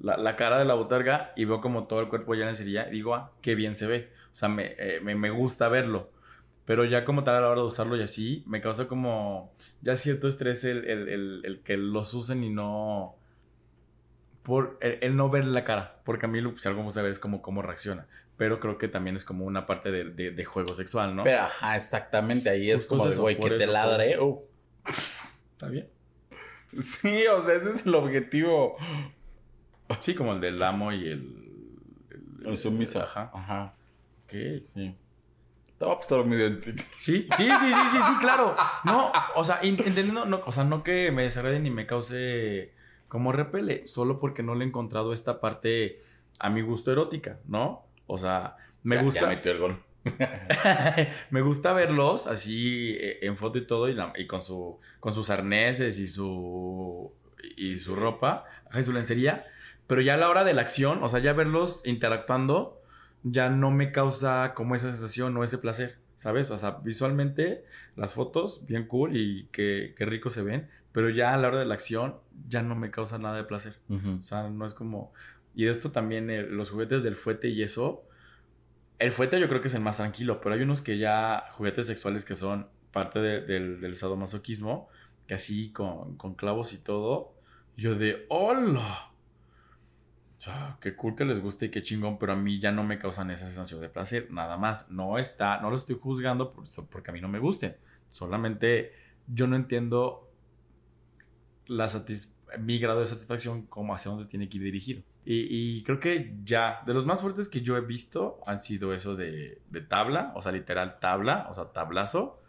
[0.01, 0.19] la...
[0.19, 3.15] La cara de la botarga y veo como todo el cuerpo ya en y digo,
[3.15, 4.13] ah, qué bien se ve.
[4.33, 6.15] O sea, me, eh, me gusta verlo.
[6.67, 9.53] Pero ya como tal a la hora de usarlo y así, me causa como
[9.83, 13.17] ya cierto estrés el, el- el- el que los usen y no...
[14.43, 16.01] Por el, el no ver la cara.
[16.05, 18.07] Porque a mí si algo me gusta ver es como cómo reacciona.
[18.37, 21.25] Pero creo que también es como una parte de, de- de juego sexual, ¿no?
[21.25, 24.17] Pero, ajá, exactamente, ahí es como eso, güey, que te ladre.
[25.53, 25.89] ¿Está bien?
[26.81, 28.77] Sí, o sea, ese es el objetivo.
[30.01, 31.13] Sí, como el del amo y el...
[32.11, 33.01] el- El sumiso.
[33.03, 33.31] Ajá.
[33.33, 33.75] Ajá.
[34.25, 34.61] Ok.
[34.61, 34.95] Sí.
[35.79, 36.83] Top Storm Identity.
[36.99, 38.57] Sí, sí, sí, sí, sí, sí, claro.
[38.85, 42.73] No, o sea, entendiendo, no, o sea, no que me desagrade ni me cause
[43.09, 46.01] como repele, solo porque no le he encontrado esta parte
[46.39, 47.87] a mi gusto erótica, ¿no?
[48.07, 49.21] O sea, me Ya- gusta.
[49.23, 49.83] Ya metió el gol.
[51.31, 55.13] me gusta verlos así eh, en foto y todo y, la- y con su con
[55.13, 57.13] sus arneses y su
[57.57, 59.45] y su ropa y su lencería
[59.89, 62.76] pero ya a la hora de la acción o sea ya verlos interactuando
[63.29, 67.65] ya no me causa como esa sensación o ese placer sabes o sea visualmente
[67.97, 71.59] las fotos bien cool y que, que rico se ven pero ya a la hora
[71.59, 72.17] de la acción
[72.49, 73.75] ya no me causa nada de placer
[74.19, 75.13] o sea, no es como.
[75.55, 78.05] Y de esto también, eh, los juguetes del fuete y eso.
[78.99, 81.45] El fuete yo creo que es el más tranquilo, pero hay unos que ya.
[81.53, 84.89] Juguetes sexuales que son parte de- del, del sadomasoquismo,
[85.27, 87.35] que así con, con clavos y todo.
[87.77, 88.25] Yo de.
[88.31, 89.11] ¡Hola!
[90.47, 92.99] Sea, qué cool que les guste y qué chingón, pero a mí ya no me
[92.99, 94.91] causan esa sensación de placer, nada más.
[94.91, 97.77] No está, no lo estoy juzgando por- porque a mí no me gusten.
[98.11, 98.93] Solamente
[99.27, 100.31] yo no entiendo
[101.67, 101.89] la
[102.61, 105.03] mi grado de satisfacción como hacia dónde tiene que ir dirigido.
[105.25, 108.95] Y, y creo que ya, de los más fuertes que yo he visto han sido
[108.95, 112.41] eso de, de tabla, o sea, literal tabla, o sea, tablazo.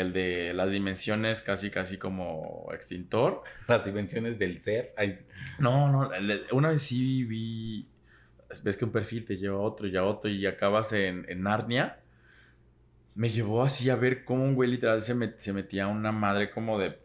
[0.00, 3.42] El de las dimensiones casi, casi como extintor.
[3.68, 4.92] Las dimensiones del ser.
[4.96, 5.14] Ay.
[5.58, 6.10] No, no,
[6.52, 7.88] una vez sí vi,
[8.62, 11.42] ves que un perfil te lleva a otro y a otro y acabas en, en
[11.42, 12.00] Narnia.
[13.14, 16.50] Me llevó así a ver cómo un güey literal se, met- se metía una madre
[16.50, 16.98] como de,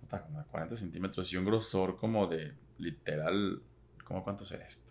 [0.00, 3.60] puta, como de 40 centímetros y un grosor como de literal,
[4.04, 4.90] ¿cómo cuánto será esto?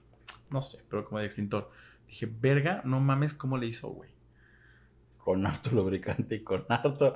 [0.52, 1.72] No sé, pero como de extintor.
[2.08, 4.12] Dije, verga, no mames cómo le hizo, güey.
[5.30, 7.14] Con harto lubricante y con harto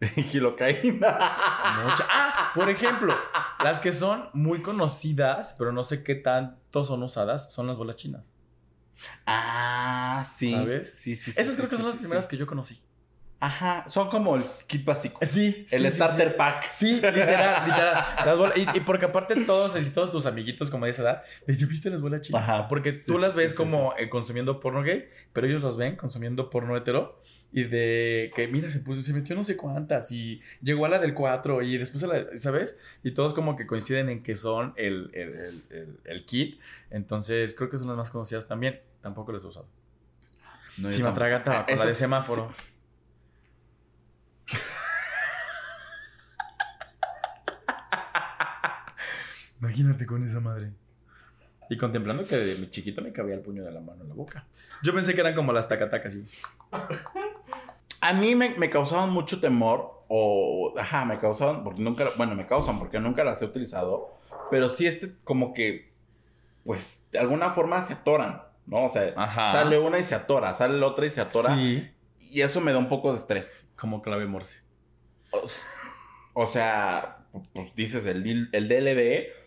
[0.00, 1.82] gilocaína.
[1.84, 3.14] Mucha- Ah, por ejemplo,
[3.62, 7.96] las que son muy conocidas, pero no sé qué tanto son usadas, son las bolas
[7.96, 8.22] chinas.
[9.26, 10.52] Ah, sí.
[10.52, 10.90] ¿Sabes?
[10.94, 11.38] Sí, sí, sí.
[11.38, 12.82] Esas sí, creo que sí, son las primeras que yo conocí.
[13.42, 15.18] Ajá, son como el kit básico.
[15.24, 16.70] Sí, El starter pack.
[16.72, 18.04] Sí, literal, literal.
[18.26, 21.22] Las bolas- y, y porque aparte todos, y todos tus amiguitos como de esa edad,
[21.46, 22.42] de, ¿ya viste las bolas chinas?
[22.42, 22.68] Ajá.
[22.68, 25.62] Porque Sí, tú sí, las sí, ves sí, como eh, consumiendo porno gay, pero ellos
[25.62, 27.18] las ven consumiendo porno hetero.
[27.52, 30.98] Y de que, mira, se puso, se metió no sé cuántas y llegó a la
[31.00, 32.76] del 4 y después a la, ¿sabes?
[33.02, 36.60] Y todos como que coinciden en que son el, el, el- kit.
[36.90, 38.80] Entonces creo que son las más conocidas también.
[39.00, 39.66] Tampoco las he usado.
[40.78, 41.08] No, yo Si me
[41.66, 42.54] con la de semáforo.
[49.60, 50.72] Imagínate con esa madre.
[51.68, 54.14] Y contemplando que de mi chiquito me cabía el puño de la mano en la
[54.14, 54.44] boca.
[54.82, 56.26] Yo pensé que eran como las tacatacas, sí.
[58.00, 62.46] A mí me, me causaban mucho temor, o, ajá, me causaban, porque nunca, bueno, me
[62.46, 64.18] causan porque nunca las he utilizado,
[64.50, 65.92] pero sí este como que,
[66.64, 68.86] pues, de alguna forma se atoran, ¿no?
[68.86, 69.52] O sea, Ajá.
[69.52, 71.88] sale una y se atora, sale la otra y se atora, Sí.
[72.18, 73.66] y eso me da un poco de estrés.
[73.76, 74.62] Como clave morse.
[76.32, 77.18] O, sea,
[77.52, 79.39] pues dices el, el DLD,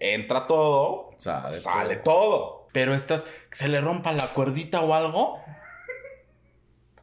[0.00, 5.40] entra todo, Sale sale todo, pero estas, se le rompa la cuerdita o algo,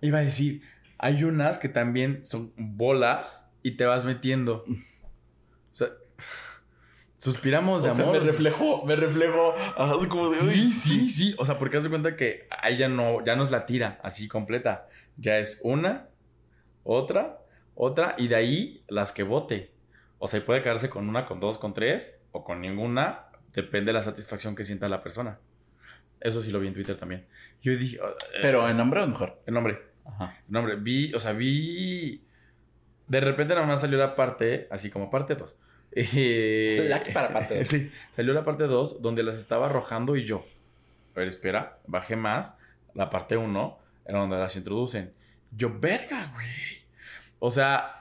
[0.01, 0.61] Iba a decir,
[0.97, 4.63] hay unas que también son bolas y te vas metiendo.
[4.67, 5.89] O sea,
[7.17, 8.19] suspiramos de o sea, amor.
[8.19, 9.55] me reflejó, me reflejó,
[10.09, 11.35] como de, Sí, sí, sí.
[11.39, 13.99] O sea, porque haz de cuenta que ahí ya no, ya no es la tira
[14.03, 14.87] así completa.
[15.17, 16.09] Ya es una,
[16.83, 17.39] otra,
[17.73, 19.71] otra, y de ahí las que vote.
[20.19, 23.25] O sea, puede quedarse con una, con dos, con tres, o con ninguna.
[23.53, 25.39] Depende de la satisfacción que sienta la persona.
[26.19, 27.25] Eso sí lo vi en Twitter también.
[27.61, 29.33] Yo dije, eh, Pero en hombre o en mujer.
[29.45, 29.81] el nombre.
[30.05, 30.35] Ajá.
[30.47, 32.23] No, hombre, vi, o sea, vi.
[33.07, 35.59] De repente nada más salió la parte, así como parte 2.
[35.91, 37.67] Black para parte dos.
[37.69, 40.45] Sí, salió la parte 2 donde las estaba arrojando y yo.
[41.15, 42.53] A ver, espera, bajé más.
[42.93, 45.13] La parte 1 era donde las introducen.
[45.55, 46.47] Yo, verga, güey.
[47.39, 47.96] O sea,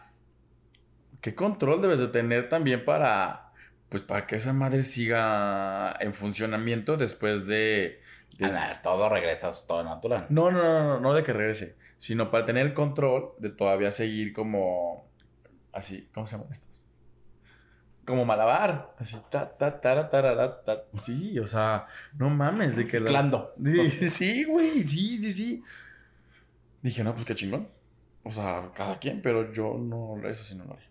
[1.21, 3.43] ¿qué control debes de tener también para.
[3.89, 8.01] Pues para que esa madre siga en funcionamiento después de.
[8.39, 10.27] de- ver, todo regresa, es todo natural.
[10.29, 13.91] no, no, no, no, no de que regrese, sino para tener el control de todavía
[13.93, 15.09] seguir como
[15.73, 16.89] así, ¿cómo se llaman estos?
[18.05, 21.87] Como malabar, así ta ta ta ta ta, sí, o sea,
[22.17, 23.55] no mames de que las- Ciclando.
[23.65, 25.63] Sí, sí, güey, sí, sí, sí.
[26.83, 27.69] Dije, no, pues qué chingón.
[28.25, 30.89] O sea, cada quien, pero yo no, eso sí no lo haría.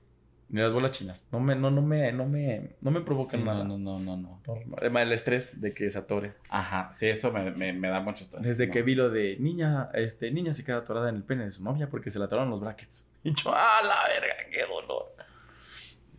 [0.47, 1.27] Ni las bolas chinas.
[1.31, 3.63] No me, no, no me, no me, no me provocan Sí, nada.
[3.63, 4.41] No, no, no, no.
[4.45, 4.75] no.
[4.77, 6.33] Además, el estrés de que se atore.
[6.49, 8.43] Ajá, sí, eso me, me, me da mucho estrés.
[8.43, 8.73] Desde No.
[8.73, 11.63] que vi lo de niña, este, niña se queda atorada en el pene de su
[11.63, 13.09] novia porque se le atoraron los brackets.
[13.23, 15.15] Y yo, ¡ah, la verga, qué dolor!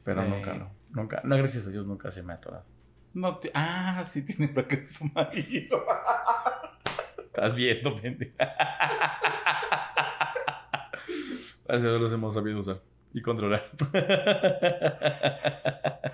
[0.04, 0.28] Pero Sí.
[0.28, 0.70] nunca, no.
[0.90, 2.64] Nunca, no, gracias a Dios, nunca se me ha atorado.
[3.14, 5.84] No te- Ah, sí tiene brackets su marido.
[7.26, 8.34] Estás viendo, pendeja.
[11.68, 12.80] Así los hemos sabido usar
[13.16, 13.64] y controlar.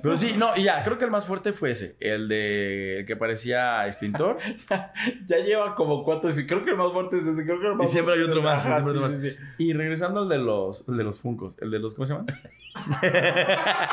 [0.00, 3.06] Pero sí, no, y ya, creo que el más fuerte fue ese, el de el
[3.06, 4.38] que parecía extintor.
[5.26, 6.30] Ya lleva como cuatro.
[6.30, 7.44] y Creo que el más fuerte es ese.
[7.44, 9.24] Creo que el más Y siempre hay otro más, Ajá, siempre hay otro sí, más.
[9.24, 9.64] sí, sí.
[9.64, 12.40] Y regresando al de los, el de los Funcos, el de los, ¿cómo se llaman?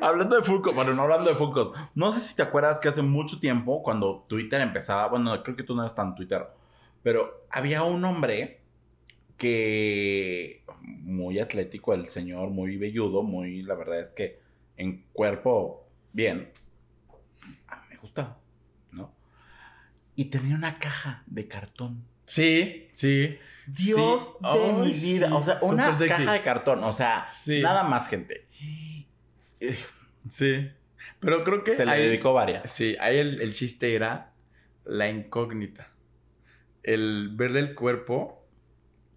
[0.00, 1.76] Hablando de Funko, bueno, no hablando de Funkos.
[1.94, 5.64] No sé si te acuerdas que hace mucho tiempo, cuando Twitter empezaba, bueno, creo que
[5.64, 6.46] tú no eres tan Twitter,
[7.02, 8.60] pero había un hombre
[9.40, 14.40] que muy atlético, el señor, muy velludo, muy, la verdad es que
[14.76, 16.50] en cuerpo, bien.
[17.68, 18.38] Ah, me gusta,
[18.92, 19.12] ¿no?
[20.16, 22.04] Y tenía una caja de cartón.
[22.24, 23.36] Sí, sí.
[23.66, 24.58] Dios Sí.
[24.58, 25.28] de mi vida.
[25.28, 26.82] sí, O sea, una caja de cartón.
[26.84, 27.60] O sea, Sí.
[27.60, 28.46] nada más, gente.
[30.28, 30.70] Sí.
[31.18, 32.70] Pero creo que Se le ahí- dedicó varias.
[32.70, 34.32] Sí, ahí el, el chiste era
[34.84, 35.90] la incógnita.
[36.82, 38.39] El verle el cuerpo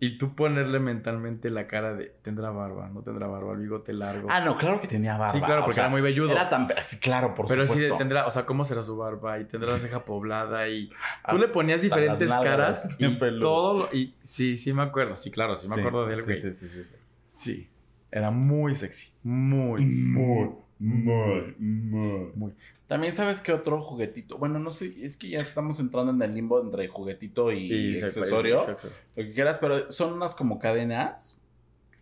[0.04, 4.28] y tú ponerle mentalmente la cara de tendrá barba, no tendrá barba, el bigote largo.
[4.30, 5.32] Ah, no, claro que tenía barba.
[5.32, 6.34] Sí, claro, o porque sea, era muy velludo.
[6.34, 6.68] Era tan.
[6.82, 9.40] Sí, claro, por Pero sí tendrá, o sea, ¿cómo será su barba?
[9.40, 10.90] Y tendrá la ceja poblada y
[11.30, 15.70] tú le ponías diferentes caras y todo y sí, sí me acuerdo, sí, claro, sí
[15.70, 16.42] me acuerdo de él, sí, güey.
[16.42, 16.90] Sí, sí, sí, sí.
[17.36, 17.70] Sí.
[18.12, 20.50] Era muy sexy, muy Muy,
[20.84, 22.32] muy, muy.
[22.36, 22.54] Muy.
[22.88, 24.38] También sabes que otro juguetito.
[24.38, 28.62] Bueno, no sé, es que ya estamos entrando en el limbo entre juguetito y, accesorio.
[28.64, 28.94] sí, sí, sí.
[29.16, 31.38] Lo que quieras, pero son unas como cadenas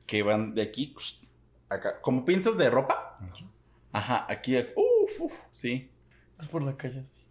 [0.07, 0.95] que van de aquí
[1.69, 2.01] acá.
[2.01, 3.19] Como pinzas de ropa.
[3.91, 4.57] Ajá, aquí.
[4.57, 4.71] aquí.
[4.75, 5.91] Uf, uf, sí.
[6.37, 7.21] Vas por la calle así.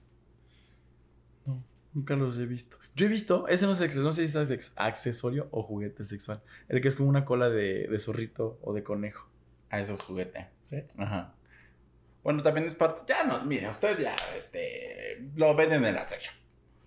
[1.46, 2.78] No, nunca los he visto.
[2.94, 6.42] Yo he visto, ese no, es accesorio, no sé si es accesorio o juguete sexual.
[6.68, 9.26] El que es como una cola de, de zorrito o de conejo.
[9.68, 10.46] Ah, eso es juguete.
[10.62, 10.84] ¿Sí?
[10.96, 11.34] Ajá.
[12.23, 13.03] Bueno, también es parte.
[13.09, 15.25] Ya no, mire, usted ya, este.
[15.37, 16.35] Lo venden en la sección.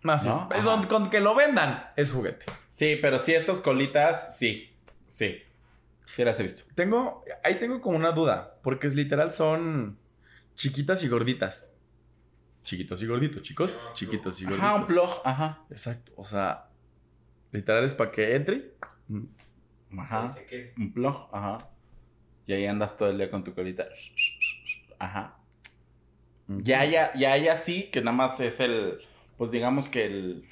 [0.04, 0.50] Más, ¿No?
[0.52, 0.88] sí.
[0.88, 2.46] Con que lo vendan es juguete.
[2.70, 4.76] Sí, pero sí, estas colitas, sí.
[5.08, 5.42] Sí.
[6.06, 6.66] Sí las he visto.
[6.76, 9.98] Tengo, ahí tengo como una duda, porque es literal son
[10.56, 11.72] chiquitas y gorditas.
[12.64, 13.80] Chiquitos y gorditos, chicos.
[13.94, 14.66] Chiquitos y gorditos.
[14.66, 15.66] Ajá, un blog, ajá.
[15.70, 16.70] Exacto, o sea,
[17.52, 18.74] literal es para que entre.
[19.98, 20.34] Ajá.
[20.78, 21.70] Un blog, ajá.
[22.46, 23.86] Y ahí andas todo el día con tu colita.
[25.04, 25.38] Ajá.
[26.48, 29.00] Ya, ya, ya hay así, que nada más es el.
[29.38, 30.48] Pues digamos que el.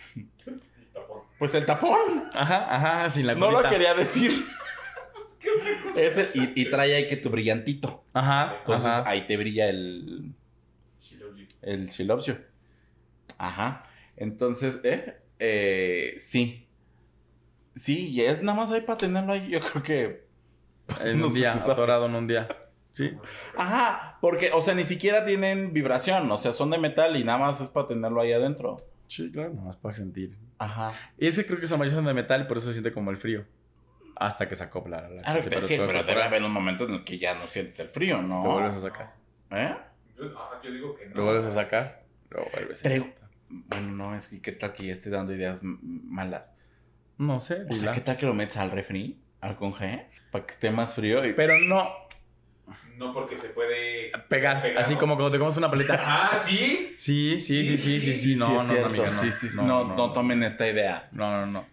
[1.39, 2.25] Pues el tapón.
[2.33, 3.69] Ajá, ajá, sin la No lo colita.
[3.69, 4.45] quería decir.
[5.95, 8.03] Es el- y, y trae ahí que tu brillantito.
[8.13, 9.09] Ajá, Entonces ajá.
[9.09, 10.33] ahí te brilla el.
[11.63, 12.37] El You.
[13.39, 13.83] Ajá.
[14.17, 15.19] Entonces, ¿eh?
[15.39, 16.67] Eh, sí.
[17.75, 19.49] Sí, y es nada más ahí para tenerlo ahí.
[19.49, 20.27] Yo creo que.
[21.03, 22.47] En no un día, atorado en un día.
[22.91, 23.13] Sí.
[23.57, 26.29] Ajá, porque, o sea, ni siquiera tienen vibración.
[26.31, 28.77] O sea, son de metal y nada más es para tenerlo ahí adentro.
[29.07, 30.37] Sí, claro, nomás para sentir.
[30.57, 30.93] Ajá.
[31.17, 33.17] Y ese creo que es amarillo son de metal por eso se siente como el
[33.17, 33.45] frío.
[34.17, 37.03] Hasta que se acopla la Ah, te decía, pero debe haber un momento en el
[37.03, 38.43] que ya no sientes el frío, ¿no?
[38.43, 39.15] Lo vuelves a sacar.
[39.49, 39.75] ¿Eh?
[40.17, 41.15] Yo, ah, yo digo que no.
[41.15, 42.03] Lo vuelves o a sacar.
[42.29, 43.21] Lo vuelves a Pero- sacar.
[43.49, 46.53] Bueno, no, es que qué tal que ya esté dando ideas malas.
[47.17, 47.91] No sé, O sea.
[47.93, 49.19] ¿qué tal que lo metes al refri?
[49.41, 51.33] Al conge, para que esté más frío y...
[51.33, 51.89] Pero no
[52.97, 54.61] No porque se puede pegar.
[54.61, 54.99] pegar, así ¿no?
[54.99, 55.99] como cuando te comes una paleta.
[56.03, 56.93] Ah, sí.
[56.97, 58.35] Sí, sí, sí, sí, sí, sí.
[58.35, 59.21] No, Sí, no, no, amiga, no.
[59.21, 59.57] Sí, sí, sí.
[59.57, 61.09] No, no, tomen esta idea.
[61.11, 61.65] No, no, no.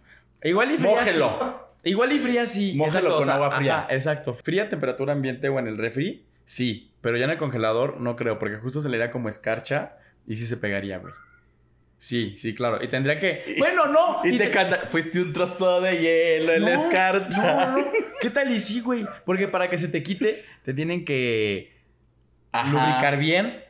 [0.43, 0.89] Igual y fría.
[0.91, 1.69] Mójelo.
[1.83, 1.89] sí.
[1.91, 2.73] Igual y fría sí.
[2.75, 3.79] Mójelo con agua fría.
[3.81, 4.33] ajá, exacto.
[4.33, 6.91] Fría temperatura ambiente o en el refri, sí.
[7.01, 10.35] Pero ya en el congelador no creo, porque justo se le haría como escarcha y
[10.35, 11.13] sí se pegaría, güey.
[12.01, 12.81] Sí, sí, claro.
[12.81, 13.43] Y tendría que.
[13.59, 14.21] Bueno, no.
[14.23, 17.71] Y te canta, fuiste un trozo de hielo en la No, escarcha.
[17.71, 17.85] No, no.
[18.21, 19.05] ¿Qué tal y sí, güey?
[19.25, 21.77] Porque para que se te quite, te tienen que
[22.53, 22.71] Ajá.
[22.71, 23.63] lubricar bien.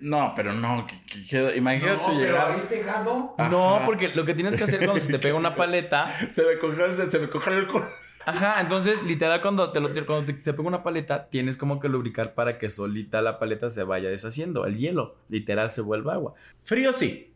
[0.00, 2.50] No, pero no, que- que- que- imagínate No, pero llegar.
[2.52, 3.34] ahí pegado.
[3.38, 3.48] Ajá.
[3.50, 6.10] No, porque lo que tienes que hacer cuando se te pega una paleta.
[6.34, 7.86] Se me congela, se, se me el culo.
[8.26, 11.88] Ajá, entonces literal cuando te lo cuando te, te pega una paleta, tienes como que
[11.88, 14.66] lubricar para que solita la paleta se vaya deshaciendo.
[14.66, 16.34] El hielo, literal, se vuelve agua.
[16.64, 17.29] Frío sí.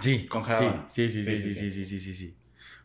[0.00, 0.84] Sí, Congelado.
[0.86, 2.36] Sí, sí, sí, sí, sí, sí, sí, sí, sí.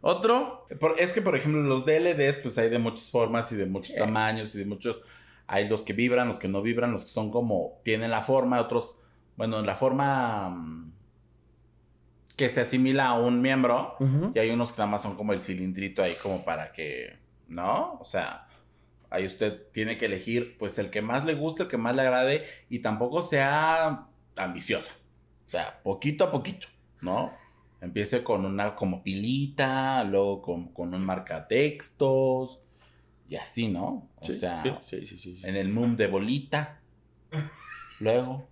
[0.02, 3.66] Otro, Por- es que, por ejemplo, los DLDs, pues hay de muchas formas y de
[3.66, 3.98] muchos Sí.
[3.98, 5.02] tamaños y de muchos.
[5.48, 7.80] Hay los que vibran, los que no vibran, los que son como.
[7.84, 8.98] Tienen la forma, otros.
[9.38, 10.50] Bueno, la forma.
[10.50, 10.92] mm,
[12.36, 13.96] que se asimila a un miembro.
[14.34, 17.18] Y hay unos que nada más son como el cilindrito ahí, como para que.
[17.48, 17.94] ¿No?
[18.00, 18.48] O sea.
[19.12, 22.02] Ahí usted tiene que elegir, pues, el que más le guste, el que más le
[22.02, 22.44] agrade.
[22.70, 24.92] Y tampoco sea ambiciosa.
[25.48, 26.68] O sea, poquito a poquito,
[27.06, 27.32] ¿no?
[27.80, 32.62] Empiece con una como pilita, luego con, con un marcatextos.
[33.30, 34.10] Y así, ¿no?
[34.18, 35.48] O Sí, sea, sí, sí, sí, sí.
[35.48, 36.82] en el mum de bolita.
[38.00, 38.48] Luego,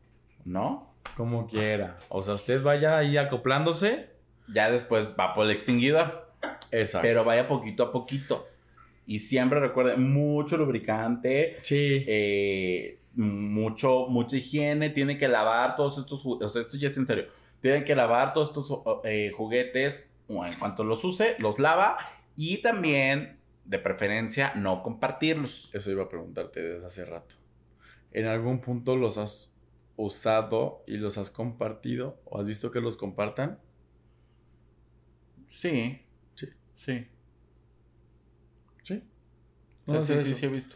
[0.45, 0.93] ¿no?
[1.17, 1.99] Como quiera.
[2.09, 4.09] O sea, usted vaya ahí acoplándose
[4.47, 6.31] ya después va por el extinguidor.
[6.71, 7.07] Exacto.
[7.07, 8.47] Pero vaya poquito a poquito.
[9.05, 12.03] Y siempre recuerden, mucho lubricante, sí.
[12.07, 17.05] eh, mucho, mucha higiene, tiene que lavar todos estos, o sea, esto ya es en
[17.05, 17.25] serio,
[17.63, 21.97] tienen que lavar todos estos eh, juguetes, en cuanto los use, los lava
[22.35, 25.69] y también, de preferencia, no compartirlos.
[25.73, 27.35] Eso iba a preguntarte desde hace rato.
[28.11, 29.55] ¿En algún punto los has
[29.95, 32.19] usado y los has compartido?
[32.25, 33.59] ¿O has visto que los compartan?
[35.47, 36.01] Sí.
[36.35, 36.49] Sí.
[36.75, 37.07] Sí.
[38.81, 39.03] Sí.
[39.85, 40.75] Sí, sí, sí, sí he visto.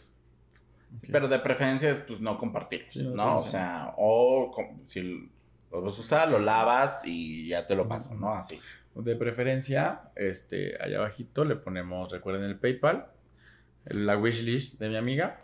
[1.11, 2.85] Pero de preferencia es pues no compartir.
[2.87, 3.39] Sí, no, ¿no?
[3.39, 5.29] O sea, o si
[5.71, 8.33] lo vas a usar, lo lavas y ya te lo paso, ¿no?
[8.33, 8.59] Así.
[8.95, 13.07] De preferencia, este, allá abajito le ponemos, recuerden el PayPal,
[13.85, 15.41] la wishlist de mi amiga.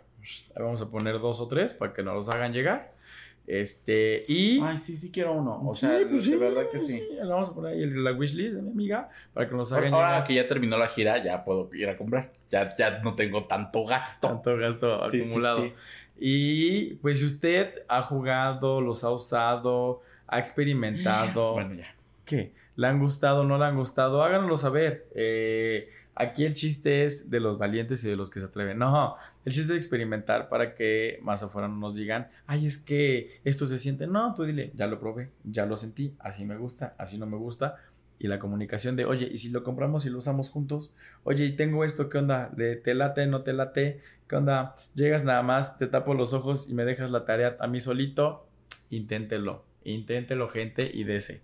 [0.56, 2.92] Ahí vamos a poner dos o tres para que nos los hagan llegar.
[3.46, 4.58] Este, y...
[4.62, 5.60] Ay, sí, sí quiero uno.
[5.68, 7.02] O Sí, sea, pues de sí, verdad que sí.
[7.12, 9.92] Le vamos a poner ahí el- la wishlist de mi amiga para que nos hagan
[9.92, 12.32] ahora llegar que ya terminó la gira, ya puedo ir a comprar.
[12.50, 14.28] Ya, ya no tengo tanto gasto.
[14.28, 15.62] tanto gasto Sí, sí, acumulado.
[15.64, 15.72] sí.
[16.18, 21.94] Y pues si usted ha jugado, los ha usado, ha experimentado, Bueno, ya.
[22.24, 22.52] ¿qué?
[22.76, 24.22] ¿Le han gustado, no le han gustado?
[24.22, 25.06] Háganoslo saber.
[25.14, 28.78] Eh, aquí el chiste es de los valientes y de los que se atreven.
[28.78, 33.40] No, el chiste es experimentar para que más afuera no nos digan, ay, es que
[33.44, 34.06] esto se siente.
[34.06, 37.36] No, tú dile, ya lo probé, ya lo sentí, así me gusta, así no me
[37.36, 37.76] gusta.
[38.18, 40.94] Y la comunicación de, oye, ¿y si lo compramos y lo usamos juntos?
[41.24, 42.50] Oye, y tengo esto, ¿qué onda?
[42.56, 44.00] ¿Le- ¿Te late, no te late?
[44.28, 44.74] ¿Qué onda?
[44.94, 48.46] Llegas nada más, te tapo los ojos y me dejas la tarea a mí solito.
[48.90, 51.42] Inténtelo, inténtelo, gente, y dese.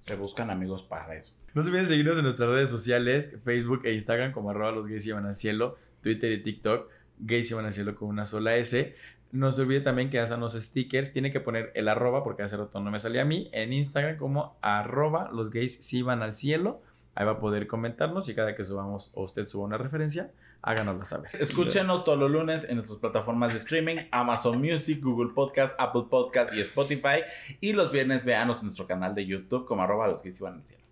[0.00, 1.34] Se buscan amigos para eso.
[1.54, 5.06] No se olviden seguirnos en nuestras redes sociales, Facebook e Instagram como arroba los gays
[5.06, 6.88] iban al cielo, Twitter y TikTok,
[7.18, 8.94] gays iban al cielo con una sola S.
[9.32, 12.56] No se olvide también que hacen los stickers, tiene que poner el arroba porque hace
[12.56, 16.32] rato no me salía a mí, en Instagram como arroba los gays si van al
[16.32, 16.80] cielo.
[17.14, 20.30] Ahí va a poder comentarnos y cada que subamos o usted suba una referencia,
[20.62, 21.30] háganosla saber.
[21.38, 26.52] Escúchenos todos los lunes en nuestras plataformas de streaming, Amazon Music, Google Podcast, Apple Podcast
[26.54, 27.22] y Spotify.
[27.60, 30.54] Y los viernes véanos en nuestro canal de YouTube como arroba los que se van
[30.54, 30.82] al cielo.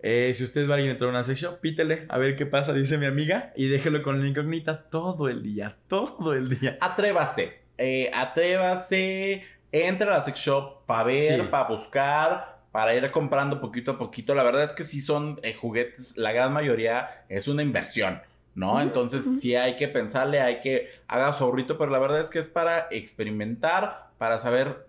[0.00, 2.72] Eh, si usted va a alguien entrar a una sección, pítele a ver qué pasa,
[2.72, 6.76] dice mi amiga, y déjelo con la incógnita todo el día, todo el día.
[6.80, 11.46] Atrévase, eh, atrévase, entra a la sex shop para ver, Sí.
[11.50, 14.34] para buscar, para ir comprando poquito a poquito.
[14.34, 18.20] La verdad es que sí son eh, juguetes, la gran mayoría es una inversión,
[18.56, 18.80] ¿no?
[18.80, 22.40] Entonces sí hay que pensarle, hay que haga su ahorrito, pero la verdad es que
[22.40, 24.86] es para experimentar, para saber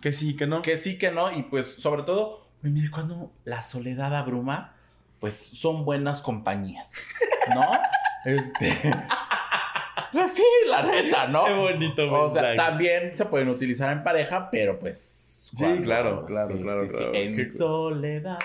[0.00, 0.62] Que sí, que no.
[0.62, 4.74] que sí, que no, y pues sobre todo, mire, cuando la soledad abruma,
[5.18, 6.92] pues son buenas compañías,
[7.54, 7.62] ¿no?
[8.30, 8.72] este...
[10.12, 11.44] Pues sí, la neta, ¿no?
[11.44, 12.56] Qué bonito O sea, mensaje.
[12.70, 15.50] también se pueden utilizar en pareja, pero pues.
[15.52, 17.14] Sí, claro, claro, claro, claro.
[17.14, 18.38] En Qué- soledad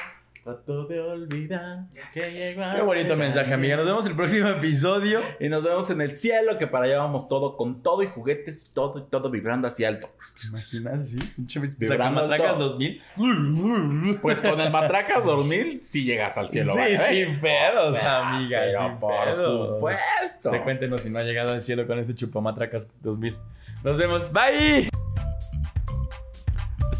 [0.55, 2.63] trato de olvidar que llegó.
[2.75, 3.77] Qué bonito mensaje, amiga.
[3.77, 5.21] Nos vemos el próximo episodio.
[5.39, 8.65] Y nos vemos en el cielo, que para allá vamos todo, con todo y juguetes
[8.65, 10.09] y todo, y todo vibrando así alto.
[10.41, 11.17] ¿Te imaginas así?
[11.37, 12.63] Vibrando Sacamatracas alto.
[12.69, 14.19] 2000.
[14.21, 16.73] Pues con el Matracas 2000 sí llegas al cielo.
[16.73, 17.09] Sí, ¿verdad?
[17.09, 19.73] sin pedos, O sea, amiga, pero sin por pedos.
[19.73, 20.51] supuesto.
[20.63, 23.37] Cuéntenos si no ha llegado al cielo con este chupamatracas 2000.
[23.83, 24.31] Nos vemos.
[24.31, 24.89] Bye.